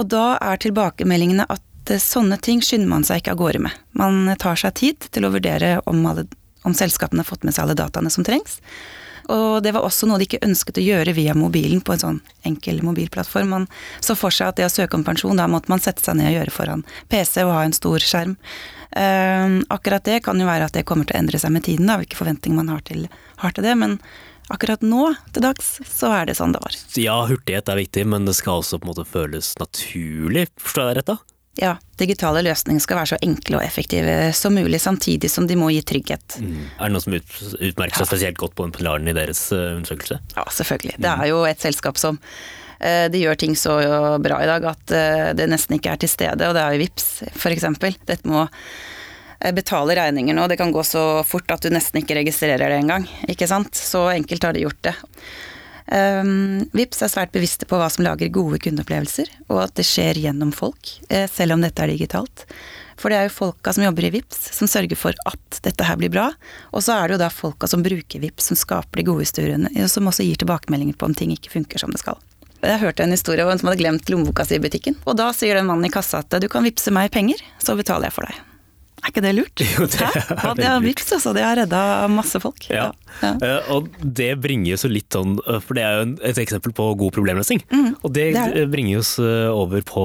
Og 0.00 0.08
da 0.08 0.38
er 0.40 0.60
tilbakemeldingene 0.64 1.44
at 1.44 1.60
eh, 1.90 2.02
sånne 2.02 2.38
ting 2.42 2.62
skynder 2.64 2.90
man 2.90 3.06
seg 3.06 3.22
ikke 3.22 3.34
av 3.36 3.42
gårde 3.42 3.64
med. 3.66 3.82
Man 3.98 4.24
tar 4.40 4.60
seg 4.60 4.76
tid 4.78 5.10
til 5.12 5.26
å 5.26 5.32
vurdere 5.34 5.78
om, 5.90 6.04
alle, 6.08 6.26
om 6.68 6.76
selskapene 6.76 7.24
har 7.24 7.28
fått 7.28 7.46
med 7.46 7.56
seg 7.56 7.66
alle 7.66 7.78
dataene 7.78 8.12
som 8.12 8.26
trengs. 8.26 8.60
Og 9.28 9.60
det 9.60 9.74
var 9.76 9.84
også 9.84 10.08
noe 10.08 10.16
de 10.20 10.24
ikke 10.24 10.40
ønsket 10.46 10.80
å 10.80 10.84
gjøre 10.86 11.12
via 11.12 11.34
mobilen 11.36 11.82
på 11.84 11.92
en 11.92 12.00
sånn 12.00 12.20
enkel 12.48 12.80
mobilplattform. 12.84 13.50
Man 13.52 13.66
så 14.00 14.16
for 14.16 14.32
seg 14.32 14.52
at 14.52 14.60
det 14.60 14.68
å 14.68 14.72
søke 14.72 14.96
om 14.96 15.04
pensjon, 15.04 15.36
da 15.36 15.48
måtte 15.50 15.68
man 15.72 15.82
sette 15.84 16.00
seg 16.04 16.16
ned 16.16 16.30
og 16.30 16.38
gjøre 16.38 16.54
foran 16.54 16.84
PC 17.12 17.44
og 17.44 17.52
ha 17.52 17.66
en 17.66 17.76
stor 17.76 18.00
skjerm. 18.04 18.38
Eh, 18.96 19.58
akkurat 19.68 20.06
det 20.08 20.22
kan 20.24 20.40
jo 20.40 20.48
være 20.48 20.70
at 20.70 20.78
det 20.78 20.86
kommer 20.88 21.04
til 21.04 21.18
å 21.18 21.20
endre 21.20 21.40
seg 21.40 21.52
med 21.52 21.66
tiden, 21.68 21.90
da, 21.90 21.98
hvilke 22.00 22.16
forventninger 22.16 22.56
man 22.56 22.72
har 22.72 22.80
til, 22.88 23.04
har 23.44 23.52
til 23.52 23.68
det. 23.68 23.76
Men 23.76 23.98
akkurat 24.48 24.80
nå 24.80 25.10
til 25.34 25.44
dags, 25.44 25.74
så 25.84 26.14
er 26.16 26.30
det 26.30 26.38
sånn 26.40 26.56
det 26.56 26.64
var. 26.64 26.78
Ja, 26.96 27.20
hurtighet 27.28 27.68
er 27.68 27.82
viktig, 27.82 28.06
men 28.08 28.24
det 28.28 28.38
skal 28.38 28.62
også 28.62 28.80
på 28.80 28.88
en 28.88 28.94
måte 28.94 29.08
føles 29.08 29.52
naturlig, 29.60 30.48
forstår 30.56 30.88
jeg 30.88 31.02
rett 31.02 31.12
da? 31.12 31.18
Ja, 31.58 31.72
digitale 31.98 32.44
løsninger 32.46 32.82
skal 32.82 33.00
være 33.00 33.10
så 33.12 33.16
enkle 33.24 33.58
og 33.58 33.64
effektive 33.66 34.12
som 34.36 34.54
mulig, 34.54 34.78
samtidig 34.82 35.30
som 35.32 35.48
de 35.48 35.56
må 35.58 35.72
gi 35.74 35.80
trygghet. 35.82 36.38
Mm. 36.38 36.60
Er 36.76 36.84
det 36.84 36.94
noe 36.94 37.02
som 37.02 37.16
ut, 37.16 37.34
utmerker 37.56 37.98
seg 37.98 38.10
spesielt 38.12 38.38
godt 38.38 38.54
på 38.58 38.68
den 38.68 38.74
pilaren 38.76 39.10
i 39.10 39.16
deres 39.16 39.40
uh, 39.50 39.74
undersøkelse? 39.78 40.20
Ja, 40.36 40.44
selvfølgelig. 40.54 40.94
Det 41.02 41.10
er 41.10 41.30
jo 41.32 41.42
et 41.48 41.66
selskap 41.66 41.98
som 41.98 42.20
uh, 42.20 43.06
de 43.10 43.24
gjør 43.24 43.40
ting 43.42 43.58
så 43.58 43.74
bra 44.22 44.38
i 44.44 44.50
dag 44.52 44.70
at 44.70 44.94
det 45.38 45.50
nesten 45.50 45.80
ikke 45.80 45.96
er 45.96 46.04
til 46.04 46.14
stede, 46.14 46.46
og 46.46 46.54
det 46.54 46.62
er 46.62 46.76
jo 46.76 46.84
VIPS 46.84 47.10
f.eks. 47.34 47.68
Dette 48.06 48.30
må 48.30 48.46
betale 49.54 49.94
regninger 49.94 50.34
nå, 50.34 50.48
det 50.50 50.56
kan 50.58 50.72
gå 50.74 50.82
så 50.86 51.22
fort 51.26 51.50
at 51.54 51.62
du 51.62 51.70
nesten 51.70 52.00
ikke 52.00 52.16
registrerer 52.18 52.70
det 52.70 52.80
engang. 52.80 53.04
Ikke 53.30 53.46
sant? 53.50 53.74
Så 53.74 54.08
enkelt 54.10 54.46
har 54.46 54.54
de 54.54 54.64
gjort 54.66 54.80
det. 54.86 54.96
Um, 55.88 56.66
Vips 56.76 57.00
er 57.00 57.08
svært 57.08 57.32
bevisste 57.32 57.64
på 57.68 57.78
hva 57.80 57.86
som 57.92 58.04
lager 58.04 58.28
gode 58.32 58.60
kundeopplevelser, 58.60 59.30
og 59.48 59.62
at 59.64 59.76
det 59.78 59.86
skjer 59.88 60.20
gjennom 60.20 60.52
folk, 60.52 60.90
eh, 61.08 61.24
selv 61.30 61.56
om 61.56 61.64
dette 61.64 61.80
er 61.80 61.94
digitalt. 61.94 62.44
For 62.98 63.12
det 63.12 63.18
er 63.18 63.28
jo 63.28 63.36
folka 63.36 63.72
som 63.72 63.84
jobber 63.86 64.08
i 64.08 64.12
Vips 64.18 64.40
som 64.56 64.68
sørger 64.68 64.98
for 64.98 65.16
at 65.30 65.60
dette 65.62 65.86
her 65.86 65.96
blir 66.00 66.10
bra. 66.12 66.32
Og 66.74 66.82
så 66.82 66.96
er 66.96 67.06
det 67.06 67.16
jo 67.16 67.22
da 67.22 67.30
folka 67.30 67.70
som 67.70 67.84
bruker 67.84 68.20
Vips 68.20 68.50
som 68.50 68.58
skaper 68.58 69.00
de 69.00 69.06
gode 69.06 69.22
historiene, 69.22 69.70
og 69.70 69.90
som 69.92 70.10
også 70.10 70.26
gir 70.26 70.40
tilbakemeldinger 70.42 70.98
på 70.98 71.08
om 71.08 71.14
ting 71.14 71.32
ikke 71.32 71.54
funker 71.54 71.80
som 71.80 71.94
det 71.94 72.02
skal. 72.02 72.18
Jeg 72.58 72.82
hørte 72.82 73.06
en 73.06 73.14
historie 73.14 73.46
om 73.46 73.52
en 73.52 73.60
som 73.60 73.70
hadde 73.70 73.78
glemt 73.84 74.10
lommeboka 74.10 74.44
si 74.44 74.58
i 74.58 74.62
butikken. 74.62 74.98
Og 75.06 75.14
da 75.20 75.30
sier 75.30 75.54
den 75.54 75.70
mannen 75.70 75.86
i 75.86 75.94
kassa 75.94 76.24
at 76.24 76.40
du 76.42 76.50
kan 76.50 76.66
vippse 76.66 76.90
meg 76.90 77.12
penger, 77.14 77.38
så 77.62 77.78
betaler 77.78 78.10
jeg 78.10 78.18
for 78.18 78.26
deg. 78.26 78.47
Er 79.08 79.14
ikke 79.14 79.24
det 79.24 79.36
lurt? 79.38 79.62
Jo, 79.78 79.86
det 79.88 80.02
er 80.04 80.16
ja, 80.18 80.50
det 80.58 80.66
er 80.68 80.82
vips, 80.84 81.06
altså. 81.16 81.32
Det 81.32 81.44
har 81.44 81.56
redda 81.56 81.80
masse 82.12 82.36
folk. 82.42 82.66
Ja. 82.68 82.90
ja. 83.22 83.30
Uh, 83.40 83.70
og 83.72 83.88
det 84.02 84.34
bringer 84.42 84.76
oss 84.76 84.84
litt 84.90 85.16
sånn, 85.16 85.38
eh, 85.48 85.62
for 85.64 85.78
det 85.78 85.84
er 85.86 85.96
jo 85.96 86.10
et 86.28 86.40
eksempel 86.42 86.74
på 86.76 86.90
god 87.00 87.14
problemløsning. 87.16 87.62
Mm, 87.72 87.88
og 88.04 88.12
det, 88.12 88.26
det 88.36 88.66
bringer 88.72 89.00
oss 89.00 89.14
eh, 89.22 89.48
over 89.48 89.80
på 89.86 90.04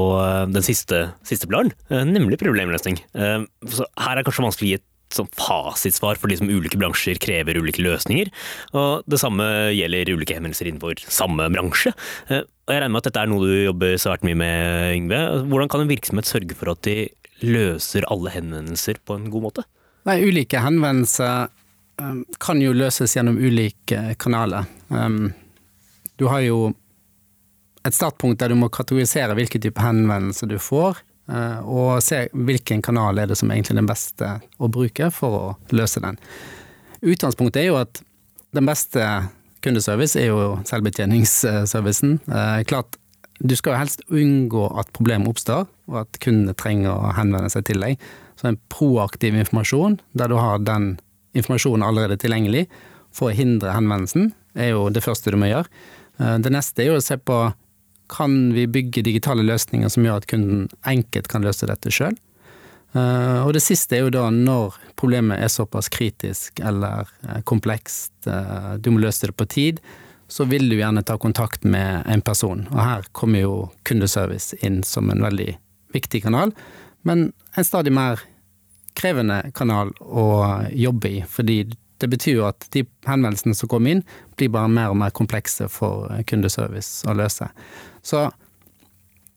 den 0.54 0.64
siste, 0.64 1.10
siste 1.28 1.50
planen, 1.52 1.74
nemlig 1.90 2.40
problemløsning. 2.40 3.02
Uh, 3.12 3.44
så 3.68 3.88
her 4.06 4.22
er 4.22 4.28
kanskje 4.28 4.48
vanskelig 4.48 4.70
å 4.70 4.72
gi 4.72 4.80
et 4.80 4.90
sånn 5.14 5.30
fasitsvar 5.36 6.18
for 6.18 6.32
de 6.32 6.40
som 6.40 6.50
ulike 6.50 6.80
bransjer 6.80 7.20
krever 7.22 7.60
ulike 7.60 7.84
løsninger. 7.84 8.32
Og 8.72 9.04
det 9.10 9.20
samme 9.22 9.46
gjelder 9.76 10.14
ulike 10.16 10.38
henvendelser 10.38 10.72
innenfor 10.72 11.04
samme 11.12 11.50
bransje. 11.54 11.92
Og 12.32 12.72
jeg 12.72 12.80
regner 12.80 12.96
med 12.96 13.04
at 13.04 13.10
dette 13.12 13.26
er 13.26 13.30
noe 13.30 13.44
du 13.44 13.54
jobber 13.68 14.00
svært 14.02 14.24
mye 14.26 14.40
med, 14.40 14.88
Yngve. 14.96 15.20
Hvordan 15.52 15.70
kan 15.70 15.84
en 15.84 15.92
virksomhet 15.92 16.30
sørge 16.30 16.58
for 16.58 16.72
at 16.72 16.82
de 16.88 17.12
løser 17.42 18.06
alle 18.12 18.34
henvendelser 18.34 19.00
på 19.06 19.18
en 19.18 19.30
god 19.34 19.48
måte? 19.48 19.66
Nei, 20.08 20.20
ulike 20.28 20.60
henvendelser 20.60 21.48
um, 22.02 22.24
kan 22.44 22.62
jo 22.62 22.74
løses 22.76 23.16
gjennom 23.16 23.40
ulike 23.40 24.16
kanaler. 24.20 24.68
Um, 24.90 25.32
du 26.20 26.28
har 26.32 26.44
jo 26.46 26.74
et 27.84 27.96
startpunkt 27.96 28.40
der 28.40 28.54
du 28.54 28.60
må 28.60 28.70
kategorisere 28.72 29.36
hvilke 29.38 29.60
type 29.64 29.82
henvendelser 29.84 30.52
du 30.52 30.58
får, 30.62 31.00
uh, 31.32 31.60
og 31.64 32.04
se 32.04 32.26
hvilken 32.34 32.84
kanal 32.86 33.20
er 33.20 33.32
det 33.32 33.40
som 33.40 33.52
egentlig 33.52 33.76
er 33.76 33.82
den 33.82 33.92
beste 33.92 34.34
å 34.60 34.72
bruke 34.72 35.12
for 35.16 35.40
å 35.40 35.46
løse 35.76 36.04
den. 36.04 36.20
Utgangspunktet 37.04 37.64
er 37.64 37.72
jo 37.72 37.80
at 37.82 38.04
den 38.56 38.68
beste 38.68 39.08
kundeservice 39.64 40.20
er 40.20 40.30
jo 40.30 40.58
selvbetjeningsservicen. 40.68 42.20
Uh, 42.28 42.60
klart 42.68 43.00
du 43.44 43.56
skal 43.60 43.76
helst 43.76 44.06
unngå 44.08 44.70
at 44.80 44.92
problemet 44.96 45.28
oppstår, 45.34 45.66
og 45.92 45.98
at 46.06 46.20
kundene 46.24 46.56
trenger 46.56 46.94
å 46.96 47.12
henvende 47.18 47.52
seg 47.52 47.66
til 47.68 47.84
deg. 47.84 48.00
Så 48.40 48.48
en 48.50 48.60
proaktiv 48.72 49.36
informasjon, 49.36 50.00
der 50.16 50.32
du 50.32 50.38
har 50.40 50.64
den 50.64 50.94
informasjonen 51.36 51.84
allerede 51.86 52.20
tilgjengelig 52.22 52.68
for 53.14 53.30
å 53.30 53.36
hindre 53.36 53.76
henvendelsen, 53.76 54.32
er 54.56 54.74
jo 54.74 54.88
det 54.94 55.04
første 55.04 55.34
du 55.34 55.38
må 55.42 55.50
gjøre. 55.50 55.68
Eh, 56.22 56.38
det 56.46 56.54
neste 56.54 56.84
er 56.84 56.94
jo 56.94 57.00
å 57.02 57.04
se 57.04 57.18
på 57.20 57.40
kan 58.14 58.36
vi 58.54 58.68
bygge 58.70 59.06
digitale 59.06 59.46
løsninger 59.46 59.90
som 59.90 60.06
gjør 60.06 60.22
at 60.22 60.30
kunden 60.30 60.68
enkelt 60.88 61.30
kan 61.32 61.46
løse 61.46 61.68
dette 61.68 61.92
sjøl. 61.94 62.16
Eh, 62.94 63.40
og 63.42 63.52
det 63.58 63.64
siste 63.66 63.98
er 63.98 64.06
jo 64.06 64.14
da 64.14 64.28
når 64.34 64.78
problemet 65.00 65.42
er 65.42 65.52
såpass 65.52 65.90
kritisk 65.92 66.62
eller 66.64 67.10
eh, 67.28 67.42
komplekst, 67.50 68.14
du 68.24 68.92
må 68.94 69.04
løse 69.04 69.28
det 69.28 69.36
på 69.36 69.50
tid, 69.52 69.84
så 70.34 70.48
vil 70.50 70.66
du 70.70 70.80
gjerne 70.80 71.04
ta 71.06 71.14
kontakt 71.22 71.64
med 71.64 72.08
en 72.10 72.22
person. 72.26 72.64
Og 72.72 72.80
her 72.82 73.04
kommer 73.14 73.44
jo 73.44 73.58
kundeservice 73.86 74.58
inn 74.66 74.80
som 74.82 75.12
en 75.14 75.22
veldig 75.22 75.52
viktig 75.94 76.24
kanal, 76.24 76.56
men 77.06 77.28
en 77.54 77.68
stadig 77.68 77.94
mer 77.94 78.24
krevende 78.98 79.52
kanal 79.54 79.92
å 80.02 80.26
jobbe 80.74 81.12
i. 81.12 81.22
Fordi 81.30 81.60
det 82.02 82.10
betyr 82.10 82.40
jo 82.40 82.48
at 82.48 82.66
de 82.74 82.82
henvendelsene 83.06 83.54
som 83.54 83.70
kommer 83.70 83.94
inn, 83.94 84.02
blir 84.34 84.50
bare 84.50 84.74
mer 84.74 84.90
og 84.90 84.98
mer 85.04 85.14
komplekse 85.14 85.70
for 85.70 86.10
kundeservice 86.26 87.06
å 87.06 87.14
løse. 87.14 87.52
Så 88.02 88.26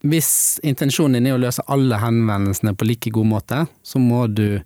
hvis 0.01 0.33
intensjonen 0.65 1.21
din 1.21 1.29
er 1.29 1.37
å 1.37 1.45
løse 1.45 1.65
alle 1.69 2.01
henvendelsene 2.01 2.73
på 2.73 2.89
like 2.89 3.13
god 3.13 3.35
måte, 3.37 3.65
så 3.85 4.01
må 4.01 4.25
du 4.33 4.63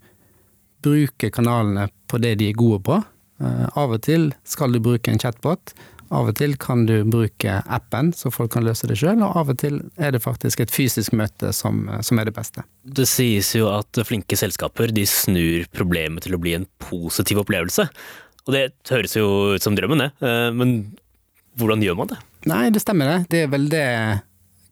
bruke 0.86 1.34
kanalene 1.34 1.90
på 2.06 2.22
det 2.22 2.36
de 2.38 2.52
er 2.52 2.60
gode 2.60 2.84
på. 2.86 3.02
Eh, 3.42 3.66
av 3.74 3.98
og 3.98 4.04
til 4.06 4.30
skal 4.46 4.70
du 4.70 4.78
bruke 4.84 5.10
en 5.10 5.18
chatbot, 5.18 5.74
av 6.11 6.31
og 6.31 6.37
til 6.40 6.57
kan 6.59 6.83
du 6.88 6.96
bruke 7.07 7.61
appen, 7.70 8.11
så 8.16 8.33
folk 8.35 8.53
kan 8.55 8.64
løse 8.66 8.88
det 8.90 8.99
sjøl, 8.99 9.23
og 9.23 9.37
av 9.38 9.53
og 9.53 9.61
til 9.62 9.79
er 9.94 10.14
det 10.14 10.23
faktisk 10.25 10.62
et 10.64 10.73
fysisk 10.75 11.14
møte 11.16 11.53
som, 11.55 11.85
som, 12.03 12.18
er 12.18 12.27
det 12.27 12.35
beste. 12.35 12.64
Det 12.83 13.07
sies 13.09 13.53
jo 13.55 13.68
at 13.70 14.01
flinke 14.07 14.38
selskaper 14.38 14.90
de 14.94 15.07
snur 15.07 15.68
problemet 15.77 16.27
til 16.27 16.35
å 16.35 16.42
bli 16.42 16.57
en 16.59 16.66
positiv 16.83 17.44
opplevelse. 17.44 17.87
Og 18.49 18.57
det 18.57 18.64
høres 18.90 19.14
jo 19.14 19.29
ut 19.55 19.62
som 19.62 19.77
drømmen, 19.79 20.03
det. 20.03 20.11
Eh, 20.27 20.49
men 20.57 20.75
hvordan 21.61 21.85
gjør 21.85 22.01
man 22.01 22.11
det? 22.11 22.18
Nei, 22.51 22.64
det 22.75 22.83
stemmer 22.83 23.11
det. 23.11 23.20
Det 23.31 23.44
er 23.44 23.53
vel 23.53 23.68
det 23.70 23.87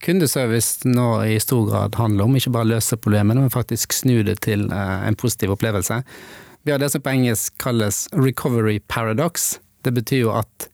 kundeservice 0.02 0.88
nå 0.88 1.06
i 1.26 1.38
stor 1.42 1.68
grad 1.68 1.98
handler 2.00 2.26
om. 2.26 2.36
Ikke 2.38 2.54
bare 2.54 2.70
løse 2.72 2.98
problemene, 2.98 3.44
men 3.44 3.54
faktisk 3.54 3.94
snu 3.94 4.24
det 4.26 4.40
til 4.46 4.66
eh, 4.74 5.06
en 5.06 5.18
positiv 5.18 5.54
opplevelse. 5.54 6.00
Vi 6.66 6.74
har 6.74 6.82
det 6.82 6.90
som 6.92 7.04
på 7.04 7.14
engelsk 7.14 7.54
kalles 7.62 8.06
recovery 8.16 8.80
paradox. 8.90 9.56
Det 9.86 9.94
betyr 9.94 10.26
jo 10.26 10.34
at 10.34 10.68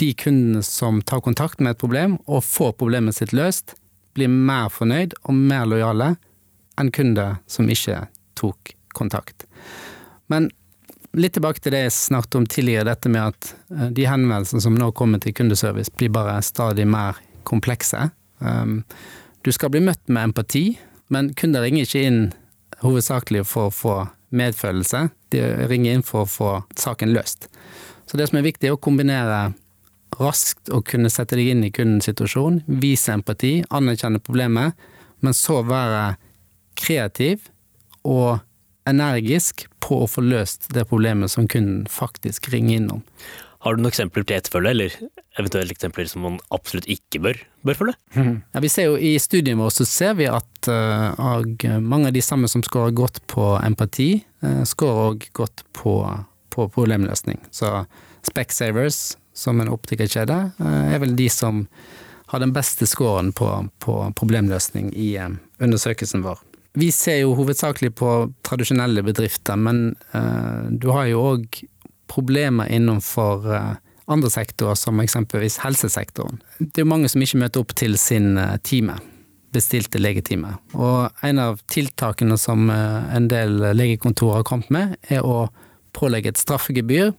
de 0.00 0.10
kundene 0.18 0.62
som 0.66 1.00
tar 1.02 1.22
kontakt 1.24 1.60
med 1.60 1.74
et 1.74 1.80
problem 1.80 2.18
og 2.24 2.44
får 2.44 2.74
problemet 2.80 3.16
sitt 3.16 3.34
løst, 3.36 3.76
blir 4.14 4.30
mer 4.30 4.70
fornøyd 4.72 5.16
og 5.24 5.34
mer 5.34 5.66
lojale 5.70 6.14
enn 6.80 6.90
kunder 6.94 7.38
som 7.50 7.70
ikke 7.70 8.06
tok 8.38 8.74
kontakt. 8.94 9.46
Men 10.30 10.50
litt 11.14 11.36
tilbake 11.36 11.62
til 11.62 11.74
det 11.74 11.84
jeg 11.84 11.96
snakket 11.96 12.38
om 12.40 12.46
tidligere, 12.50 12.88
dette 12.88 13.10
med 13.10 13.34
at 13.34 13.52
eh, 13.74 13.90
de 13.94 14.06
henvendelsene 14.08 14.62
som 14.64 14.78
nå 14.78 14.90
kommer 14.98 15.22
til 15.22 15.34
kundeservice, 15.36 15.92
blir 15.98 16.12
bare 16.14 16.40
stadig 16.42 16.86
mer 16.90 17.20
komplekse. 17.46 18.08
Um, 18.38 18.80
du 19.44 19.52
skal 19.52 19.70
bli 19.74 19.82
møtt 19.84 20.02
med 20.08 20.30
empati, 20.30 20.64
men 21.12 21.32
kunder 21.38 21.62
ringer 21.62 21.86
ikke 21.86 22.06
inn 22.08 22.22
hovedsakelig 22.82 23.44
for 23.46 23.68
å 23.68 23.74
få 23.74 23.96
medfølelse, 24.34 25.08
de 25.30 25.42
ringer 25.70 25.98
inn 25.98 26.06
for 26.06 26.24
å 26.24 26.30
få 26.30 26.52
saken 26.80 27.12
løst. 27.14 27.48
Så 28.08 28.18
det 28.18 28.28
som 28.30 28.40
er 28.40 28.46
viktig, 28.46 28.68
er 28.68 28.76
å 28.76 28.80
kombinere 28.80 29.52
raskt 30.20 30.70
å 30.72 30.82
kunne 30.86 31.10
sette 31.12 31.38
deg 31.38 31.52
inn 31.52 31.64
i 31.66 31.72
kundens 31.74 32.08
situasjon, 32.08 32.62
vise 32.66 33.14
empati, 33.14 33.58
anerkjenne 33.74 34.22
problemet, 34.22 34.74
men 35.24 35.36
så 35.36 35.60
være 35.66 36.14
kreativ 36.78 37.48
og 38.04 38.42
energisk 38.88 39.66
på 39.84 40.02
å 40.04 40.10
få 40.10 40.24
løst 40.24 40.68
det 40.74 40.86
problemet 40.90 41.32
som 41.32 41.48
kunden 41.48 41.84
faktisk 41.90 42.50
ringer 42.52 42.80
innom. 42.80 43.02
Har 43.64 43.76
du 43.76 43.80
noen 43.80 43.94
eksempler 43.94 44.26
til 44.28 44.36
etterfølge, 44.36 44.72
eller 44.74 44.96
eventuelle 45.40 45.72
eksempler 45.72 46.08
som 46.08 46.26
man 46.26 46.34
absolutt 46.52 46.84
ikke 46.92 47.20
bør, 47.24 47.38
bør 47.64 47.78
følge? 47.78 47.94
Ja, 48.12 48.60
vi 48.60 48.70
ser 48.72 48.90
jo 48.90 48.98
I 49.00 49.14
studien 49.22 49.60
vår 49.60 49.72
så 49.72 49.86
ser 49.88 50.18
vi 50.18 50.28
at 50.28 50.68
uh, 50.68 51.16
mange 51.80 52.10
av 52.10 52.16
de 52.16 52.22
samme 52.24 52.50
som 52.50 52.64
scorer 52.66 52.92
godt 52.92 53.22
på 53.32 53.54
empati, 53.64 54.18
uh, 54.44 54.62
scorer 54.68 55.14
òg 55.14 55.28
godt 55.40 55.64
på, 55.80 55.96
på 56.52 56.68
problemløsning. 56.76 57.40
Så 57.48 57.72
Specsavers 58.24 59.14
som 59.34 59.60
en 59.60 59.70
optikerkjede, 59.72 60.38
eh, 60.58 60.94
er 60.94 61.02
vel 61.02 61.16
de 61.18 61.28
som 61.32 61.66
har 62.32 62.40
den 62.40 62.54
beste 62.54 62.86
scoren 62.86 63.32
på, 63.36 63.48
på 63.78 63.98
problemløsning 64.18 64.92
i 64.96 65.14
eh, 65.20 65.36
undersøkelsen 65.62 66.24
vår. 66.24 66.42
Vi 66.74 66.90
ser 66.90 67.20
jo 67.20 67.36
hovedsakelig 67.38 67.92
på 68.00 68.10
tradisjonelle 68.42 69.04
bedrifter, 69.06 69.54
men 69.54 69.92
uh, 70.10 70.66
du 70.74 70.88
har 70.90 71.06
jo 71.06 71.20
òg 71.22 71.60
problemer 72.10 72.66
innenfor 72.66 73.46
andre 74.10 74.30
sektorer, 74.34 74.74
som 74.74 74.98
eksempelvis 74.98 75.60
helsesektoren. 75.62 76.40
Det 76.58 76.82
er 76.82 76.82
jo 76.82 76.90
mange 76.90 77.12
som 77.12 77.22
ikke 77.22 77.38
møter 77.44 77.62
opp 77.62 77.76
til 77.78 77.94
sin 77.94 78.34
time. 78.66 78.98
bestilte 79.54 80.00
legetime. 80.00 80.56
Og 80.74 81.24
en 81.24 81.38
av 81.38 81.60
tiltakene 81.70 82.36
som 82.40 82.68
eh, 82.72 83.16
en 83.16 83.28
del 83.30 83.60
legekontorer 83.76 84.40
har 84.40 84.48
kommet 84.48 84.72
med, 84.74 84.96
er 85.06 85.22
å 85.22 85.48
pålegge 85.94 86.32
et 86.32 86.40
straffegebyr, 86.40 87.12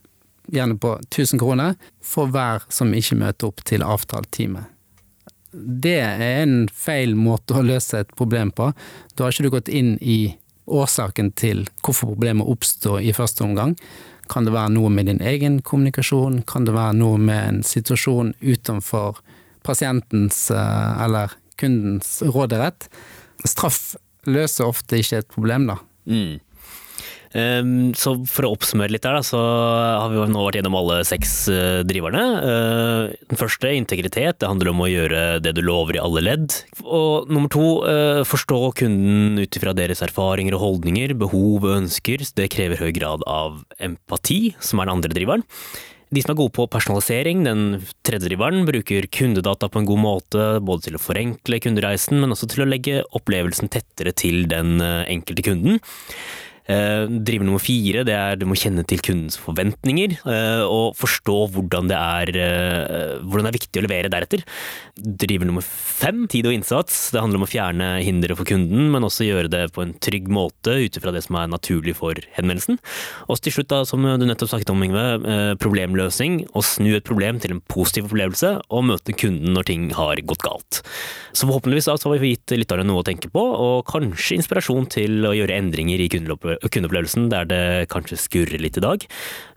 gjerne 0.52 0.78
på 0.82 0.96
1000 1.10 1.42
kroner, 1.42 1.76
for 2.04 2.32
hver 2.32 2.66
som 2.70 2.94
ikke 2.94 3.18
møter 3.20 3.50
opp 3.50 3.64
til 3.68 3.86
avtalt 3.86 4.32
time. 4.36 4.66
Det 5.56 5.98
er 6.04 6.44
en 6.44 6.66
feil 6.68 7.16
måte 7.16 7.56
å 7.56 7.64
løse 7.64 8.02
et 8.04 8.12
problem 8.20 8.52
på. 8.52 8.72
Da 9.16 9.26
har 9.26 9.34
ikke 9.34 9.48
du 9.48 9.54
gått 9.54 9.72
inn 9.72 9.96
i 10.02 10.36
årsaken 10.66 11.32
til 11.38 11.64
hvorfor 11.86 12.12
problemet 12.12 12.50
oppstår 12.50 13.00
i 13.06 13.14
første 13.16 13.46
omgang. 13.46 13.76
Kan 14.32 14.48
det 14.48 14.56
være 14.56 14.74
noe 14.74 14.90
med 14.90 15.08
din 15.10 15.22
egen 15.22 15.60
kommunikasjon? 15.62 16.42
Kan 16.50 16.66
det 16.66 16.74
være 16.76 16.98
noe 16.98 17.22
med 17.22 17.42
en 17.44 17.62
situasjon 17.66 18.34
utenfor 18.42 19.22
pasientens 19.66 20.50
eh, 20.54 21.04
eller 21.06 21.36
kundens 21.62 22.18
råderett? 22.26 22.90
Straff 23.46 23.94
løser 24.26 24.68
ofte 24.68 25.00
ikke 25.00 25.22
et 25.22 25.30
problem, 25.32 25.70
da. 25.70 25.78
Mm. 26.10 26.42
Um, 27.36 27.92
så 28.00 28.14
for 28.32 28.48
å 28.48 28.54
oppsummere 28.56 28.94
litt 28.96 29.04
der, 29.04 29.20
så 29.28 29.36
har 29.36 30.08
vi 30.12 30.22
nå 30.32 30.44
vært 30.46 30.62
gjennom 30.62 30.78
alle 30.80 31.02
seks 31.08 31.34
uh, 31.52 31.82
driverne. 31.84 32.22
Uh, 32.40 33.16
den 33.28 33.40
første, 33.40 33.74
integritet. 33.76 34.40
Det 34.40 34.48
handler 34.48 34.72
om 34.72 34.86
å 34.86 34.88
gjøre 34.88 35.24
det 35.44 35.52
du 35.58 35.60
lover 35.66 35.98
i 35.98 36.04
alle 36.04 36.24
ledd. 36.24 36.56
Og 36.86 37.28
nummer 37.28 37.52
to, 37.52 37.66
uh, 37.84 38.22
forstå 38.28 38.60
kunden 38.80 39.42
ut 39.42 39.60
ifra 39.60 39.76
deres 39.76 40.04
erfaringer 40.06 40.56
og 40.56 40.64
holdninger, 40.64 41.16
behov 41.20 41.66
og 41.66 41.74
ønsker. 41.82 42.24
Det 42.40 42.48
krever 42.56 42.80
høy 42.80 42.94
grad 42.96 43.26
av 43.28 43.66
empati, 43.84 44.56
som 44.64 44.80
er 44.80 44.88
den 44.88 44.96
andre 44.96 45.12
driveren. 45.18 45.46
De 46.16 46.22
som 46.24 46.32
er 46.32 46.40
gode 46.40 46.54
på 46.56 46.70
personalisering, 46.72 47.44
den 47.44 47.82
tredje 48.06 48.30
driveren, 48.30 48.64
bruker 48.64 49.10
kundedata 49.12 49.68
på 49.68 49.82
en 49.82 49.90
god 49.90 50.00
måte, 50.00 50.44
både 50.64 50.88
til 50.88 50.96
å 50.96 51.02
forenkle 51.02 51.60
kundereisen, 51.66 52.22
men 52.22 52.32
også 52.32 52.48
til 52.54 52.64
å 52.64 52.70
legge 52.70 53.02
opplevelsen 53.18 53.74
tettere 53.74 54.14
til 54.16 54.46
den 54.48 54.78
enkelte 54.86 55.44
kunden. 55.50 55.82
Eh, 56.66 57.06
driver 57.22 57.46
nummer 57.46 57.62
fire 57.62 58.02
det 58.08 58.14
er 58.18 58.40
du 58.42 58.48
må 58.50 58.56
kjenne 58.58 58.82
til 58.90 58.98
kundens 59.06 59.36
forventninger 59.38 60.16
eh, 60.26 60.64
og 60.66 60.96
forstå 60.98 61.36
hvordan 61.54 61.92
det 61.92 62.00
er, 62.00 62.32
eh, 62.42 63.12
hvordan 63.22 63.46
det 63.46 63.52
er 63.52 63.58
viktig 63.60 63.82
å 63.82 63.84
levere 63.86 64.10
deretter. 64.10 64.42
Driver 64.98 65.46
nummer 65.46 65.66
fem, 65.66 66.24
tid 66.32 66.50
og 66.50 66.56
innsats. 66.56 67.12
Det 67.14 67.22
handler 67.22 67.42
om 67.42 67.46
å 67.46 67.52
fjerne 67.52 67.90
hindre 68.02 68.38
for 68.38 68.50
kunden, 68.50 68.90
men 68.94 69.06
også 69.06 69.28
gjøre 69.28 69.52
det 69.54 69.64
på 69.76 69.84
en 69.86 69.94
trygg 70.02 70.32
måte 70.34 70.74
ut 70.82 70.98
ifra 70.98 71.14
det 71.14 71.22
som 71.28 71.38
er 71.38 71.52
naturlig 71.54 71.94
for 72.00 72.18
henvendelsen. 72.38 72.82
Og 73.30 73.42
til 73.46 73.54
slutt, 73.54 73.70
da, 73.70 73.84
som 73.86 74.02
du 74.02 74.26
nettopp 74.26 74.50
snakket 74.56 74.74
om, 74.74 74.82
Yngve, 74.86 75.06
problemløsning. 75.62 76.42
Å 76.58 76.66
snu 76.66 76.92
et 76.96 77.06
problem 77.06 77.40
til 77.42 77.56
en 77.56 77.62
positiv 77.72 78.10
opplevelse 78.10 78.52
og 78.74 78.86
møte 78.90 79.16
kunden 79.18 79.54
når 79.56 79.70
ting 79.70 79.88
har 79.98 80.22
gått 80.26 80.46
galt. 80.46 80.82
Så 81.36 81.46
forhåpentligvis 81.50 81.90
da, 81.92 81.98
så 82.00 82.10
har 82.12 82.22
vi 82.22 82.34
gitt 82.34 82.56
lytterne 82.56 82.86
noe 82.88 83.04
å 83.04 83.08
tenke 83.08 83.30
på, 83.34 83.42
og 83.42 83.86
kanskje 83.90 84.40
inspirasjon 84.40 84.90
til 84.94 85.26
å 85.28 85.34
gjøre 85.36 85.58
endringer 85.60 86.02
i 86.02 86.10
kundeløpet 86.12 86.55
kundeopplevelsen 86.64 87.28
der 87.32 87.48
det 87.50 87.64
kanskje 87.92 88.20
skurrer 88.20 88.62
litt 88.62 88.80
i 88.80 88.84
dag. 88.84 89.04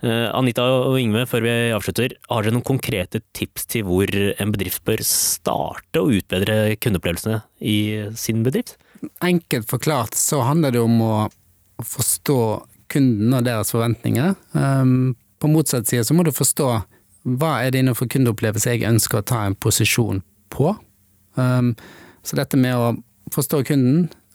Eh, 0.03 0.27
Anita 0.37 0.65
og 0.89 0.99
Ingve, 1.01 1.25
før 1.31 1.45
vi 1.45 1.55
avslutter, 1.77 2.15
har 2.31 2.45
dere 2.45 2.57
noen 2.57 2.67
konkrete 2.67 3.23
tips 3.37 3.69
til 3.73 3.87
hvor 3.89 4.11
en 4.11 4.55
bedrift 4.55 4.85
bør 4.89 5.03
starte 5.07 6.03
å 6.03 6.11
utbedre 6.19 6.77
kundeopplevelsene 6.83 7.43
i 7.61 7.79
sin 8.19 8.45
bedrift? 8.47 8.77
Enkelt 9.25 9.69
forklart 9.71 10.19
så 10.19 10.43
handler 10.47 10.75
det 10.75 10.83
om 10.83 10.99
å 11.05 11.15
forstå 11.85 12.41
kunden 12.91 13.35
og 13.37 13.45
deres 13.47 13.71
forventninger. 13.75 14.35
Ehm, 14.59 15.17
på 15.39 15.51
motsatt 15.51 15.87
side 15.87 16.07
så 16.09 16.17
må 16.17 16.25
du 16.27 16.33
forstå 16.35 16.71
hva 17.39 17.59
er 17.61 17.71
det 17.71 17.83
innenfor 17.83 18.09
kundeopplevelse 18.11 18.73
jeg 18.73 18.89
ønsker 18.89 19.21
å 19.21 19.27
ta 19.29 19.45
en 19.47 19.55
posisjon 19.55 20.23
på. 20.51 20.73
Ehm, 21.39 21.75
så 22.27 22.41
dette 22.41 22.59
med 22.59 22.75
å 22.75 22.97
forstå 23.35 23.63
kunden, 23.69 24.09
Eh, 24.09 24.28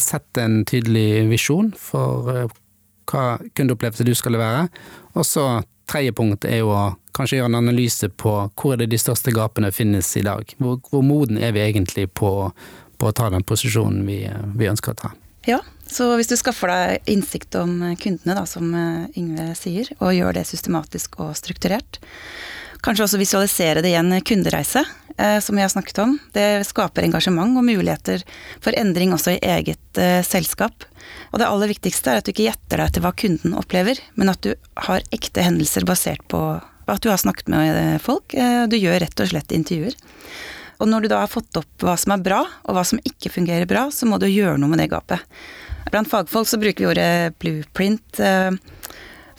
sett 0.00 0.38
en 0.40 0.62
tydelig 0.68 1.26
visjon 1.30 1.72
for 1.78 2.30
eh, 2.32 2.58
hva 3.10 3.24
kundeopplevelse 3.56 4.06
du 4.06 4.14
skal 4.16 4.36
levere. 4.36 4.66
Og 5.12 5.26
så 5.28 5.46
tredje 5.90 6.14
punkt 6.16 6.46
er 6.48 6.62
jo 6.62 6.72
å 6.72 6.92
kanskje 7.16 7.40
gjøre 7.40 7.50
en 7.52 7.60
analyse 7.60 8.08
på 8.08 8.36
hvor 8.56 8.74
er 8.74 8.84
det 8.84 8.92
de 8.94 9.00
største 9.00 9.34
gapene 9.34 9.72
finnes 9.74 10.08
i 10.16 10.24
dag. 10.24 10.54
Hvor, 10.58 10.78
hvor 10.88 11.04
moden 11.04 11.40
er 11.40 11.52
vi 11.56 11.64
egentlig 11.64 12.08
på, 12.16 12.32
på, 12.96 13.10
å 13.10 13.16
ta 13.16 13.28
den 13.32 13.44
posisjonen 13.44 14.06
vi, 14.08 14.22
vi, 14.56 14.70
ønsker 14.70 14.94
å 14.94 15.00
ta. 15.02 15.12
Ja, 15.44 15.58
så 15.90 16.12
hvis 16.16 16.30
du 16.30 16.36
skaffer 16.38 16.70
deg 16.70 17.10
innsikt 17.10 17.58
om 17.58 17.80
kundene, 18.00 18.38
da, 18.38 18.46
som 18.46 18.70
Yngve 19.18 19.50
sier, 19.58 19.90
og 19.98 20.14
gjør 20.14 20.38
det 20.38 20.46
systematisk 20.48 21.18
og 21.20 21.34
strukturert, 21.36 21.98
Kanskje 22.82 23.04
også 23.06 23.20
visualisere 23.20 23.82
det 23.84 23.92
i 23.92 23.98
en 23.98 24.10
kundereise, 24.26 24.82
eh, 25.16 25.38
som 25.40 25.54
vi 25.54 25.62
har 25.62 25.70
snakket 25.70 26.00
om. 26.02 26.16
Det 26.34 26.64
skaper 26.66 27.06
engasjement 27.06 27.54
og 27.54 27.62
muligheter 27.62 28.24
for 28.62 28.74
endring 28.74 29.14
også 29.14 29.36
i 29.36 29.42
eget 29.54 30.00
eh, 30.02 30.18
selskap. 30.26 30.82
Og 31.30 31.38
det 31.38 31.46
aller 31.46 31.70
viktigste 31.70 32.10
er 32.10 32.18
at 32.18 32.26
du 32.26 32.32
ikke 32.32 32.48
gjetter 32.48 32.82
deg 32.82 32.90
til 32.90 33.04
hva 33.04 33.12
kunden 33.14 33.54
opplever, 33.54 34.00
men 34.18 34.32
at 34.32 34.42
du 34.42 34.56
har 34.88 35.06
ekte 35.14 35.46
hendelser 35.46 35.86
basert 35.86 36.26
på 36.32 36.42
at 36.90 37.04
du 37.04 37.06
har 37.12 37.22
snakket 37.22 37.52
med 37.54 37.70
eh, 37.70 38.02
folk. 38.02 38.34
Du 38.34 38.74
gjør 38.74 38.98
rett 39.04 39.22
og 39.22 39.30
slett 39.30 39.54
intervjuer. 39.54 39.94
Og 40.82 40.90
når 40.90 41.04
du 41.04 41.12
da 41.12 41.22
har 41.22 41.30
fått 41.30 41.54
opp 41.60 41.86
hva 41.86 41.94
som 41.94 42.16
er 42.16 42.26
bra, 42.26 42.42
og 42.66 42.74
hva 42.74 42.82
som 42.82 42.98
ikke 43.06 43.30
fungerer 43.30 43.70
bra, 43.70 43.86
så 43.94 44.10
må 44.10 44.18
du 44.18 44.26
gjøre 44.26 44.58
noe 44.58 44.72
med 44.72 44.82
det 44.82 44.90
gapet. 44.90 45.22
Blant 45.94 46.10
fagfolk 46.10 46.50
så 46.50 46.58
bruker 46.58 46.82
vi 46.82 46.90
ordet 46.90 47.38
blueprint. 47.38 48.18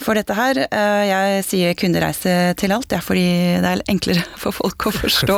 For 0.03 0.17
dette 0.17 0.35
her. 0.35 0.59
Eh, 0.65 1.03
jeg 1.07 1.43
sier 1.47 1.77
kundereise 1.79 2.33
til 2.59 2.73
alt, 2.75 2.91
ja, 2.91 2.99
fordi 3.03 3.23
det 3.63 3.69
er 3.69 3.83
enklere 3.91 4.25
for 4.41 4.55
folk 4.55 4.89
å 4.89 4.93
forstå, 4.95 5.37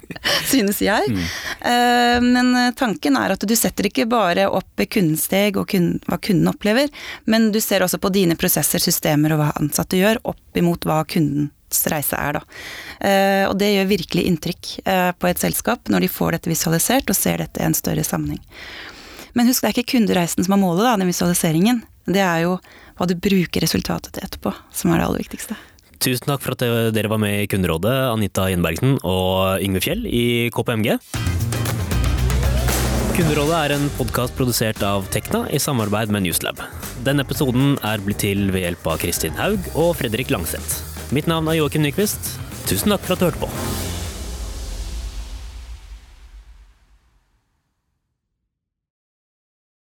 synes 0.52 0.82
jeg. 0.84 1.08
Mm. 1.12 1.22
Eh, 1.70 2.18
men 2.26 2.52
tanken 2.78 3.16
er 3.20 3.34
at 3.36 3.46
du 3.48 3.56
setter 3.58 3.88
ikke 3.88 4.08
bare 4.10 4.48
opp 4.50 4.84
kundens 4.92 5.26
steg 5.30 5.56
og 5.60 5.70
kunden, 5.72 6.00
hva 6.08 6.18
kunden 6.22 6.50
opplever, 6.52 6.92
men 7.30 7.50
du 7.54 7.60
ser 7.62 7.84
også 7.84 8.00
på 8.02 8.12
dine 8.14 8.36
prosesser, 8.38 8.82
systemer 8.82 9.34
og 9.34 9.42
hva 9.42 9.50
ansatte 9.60 10.00
gjør, 10.00 10.20
opp 10.34 10.60
imot 10.60 10.86
hva 10.88 11.02
kundens 11.08 11.82
reise 11.88 12.18
er, 12.18 12.36
da. 12.36 12.44
Eh, 13.00 13.44
og 13.48 13.56
det 13.60 13.72
gjør 13.72 13.92
virkelig 13.94 14.26
inntrykk 14.28 14.72
på 15.18 15.28
et 15.30 15.40
selskap 15.40 15.88
når 15.92 16.04
de 16.04 16.12
får 16.12 16.36
dette 16.36 16.50
visualisert 16.52 17.08
og 17.08 17.16
ser 17.16 17.40
dette 17.40 17.62
i 17.62 17.68
en 17.68 17.76
større 17.76 18.04
sammenheng. 18.04 18.42
Men 19.32 19.48
husk, 19.48 19.62
det 19.62 19.70
er 19.70 19.78
ikke 19.78 19.94
kundereisen 19.96 20.44
som 20.44 20.52
er 20.52 20.60
målet, 20.60 20.84
da, 20.84 20.96
den 21.00 21.08
visualiseringen. 21.08 21.80
Det 22.04 22.20
er 22.20 22.42
jo 22.44 22.56
hva 22.98 23.08
du 23.08 23.14
bruker 23.18 23.64
resultatet 23.64 24.14
til 24.16 24.26
etterpå, 24.26 24.54
som 24.74 24.92
er 24.92 25.00
det 25.00 25.08
aller 25.08 25.24
viktigste. 25.24 25.58
Tusen 26.02 26.32
takk 26.32 26.42
for 26.42 26.56
at 26.56 26.94
dere 26.96 27.10
var 27.12 27.20
med 27.22 27.44
i 27.44 27.46
Kunderådet, 27.50 27.94
Anita 28.10 28.48
Gjenbergsen 28.50 28.96
og 29.06 29.62
Yngve 29.62 29.84
Fjell 29.84 30.08
i 30.10 30.50
KPMG. 30.54 30.96
Kunderådet 33.12 33.58
er 33.58 33.74
en 33.76 33.86
podkast 33.98 34.34
produsert 34.38 34.82
av 34.88 35.06
Tekna 35.14 35.44
i 35.52 35.60
samarbeid 35.62 36.10
med 36.10 36.24
Newslab. 36.26 36.58
Denne 37.06 37.26
episoden 37.26 37.76
er 37.86 38.02
blitt 38.02 38.22
til 38.24 38.48
ved 38.50 38.64
hjelp 38.64 38.88
av 38.88 38.98
Kristin 39.04 39.36
Haug 39.38 39.70
og 39.76 39.94
Fredrik 40.00 40.32
Langseth. 40.32 40.80
Mitt 41.12 41.30
navn 41.30 41.52
er 41.52 41.60
Joakim 41.60 41.84
Nyquist. 41.84 42.34
Tusen 42.66 42.96
takk 42.96 43.04
for 43.04 43.14
at 43.14 43.22
du 43.22 43.28
hørte 43.28 43.44
på. 43.44 43.91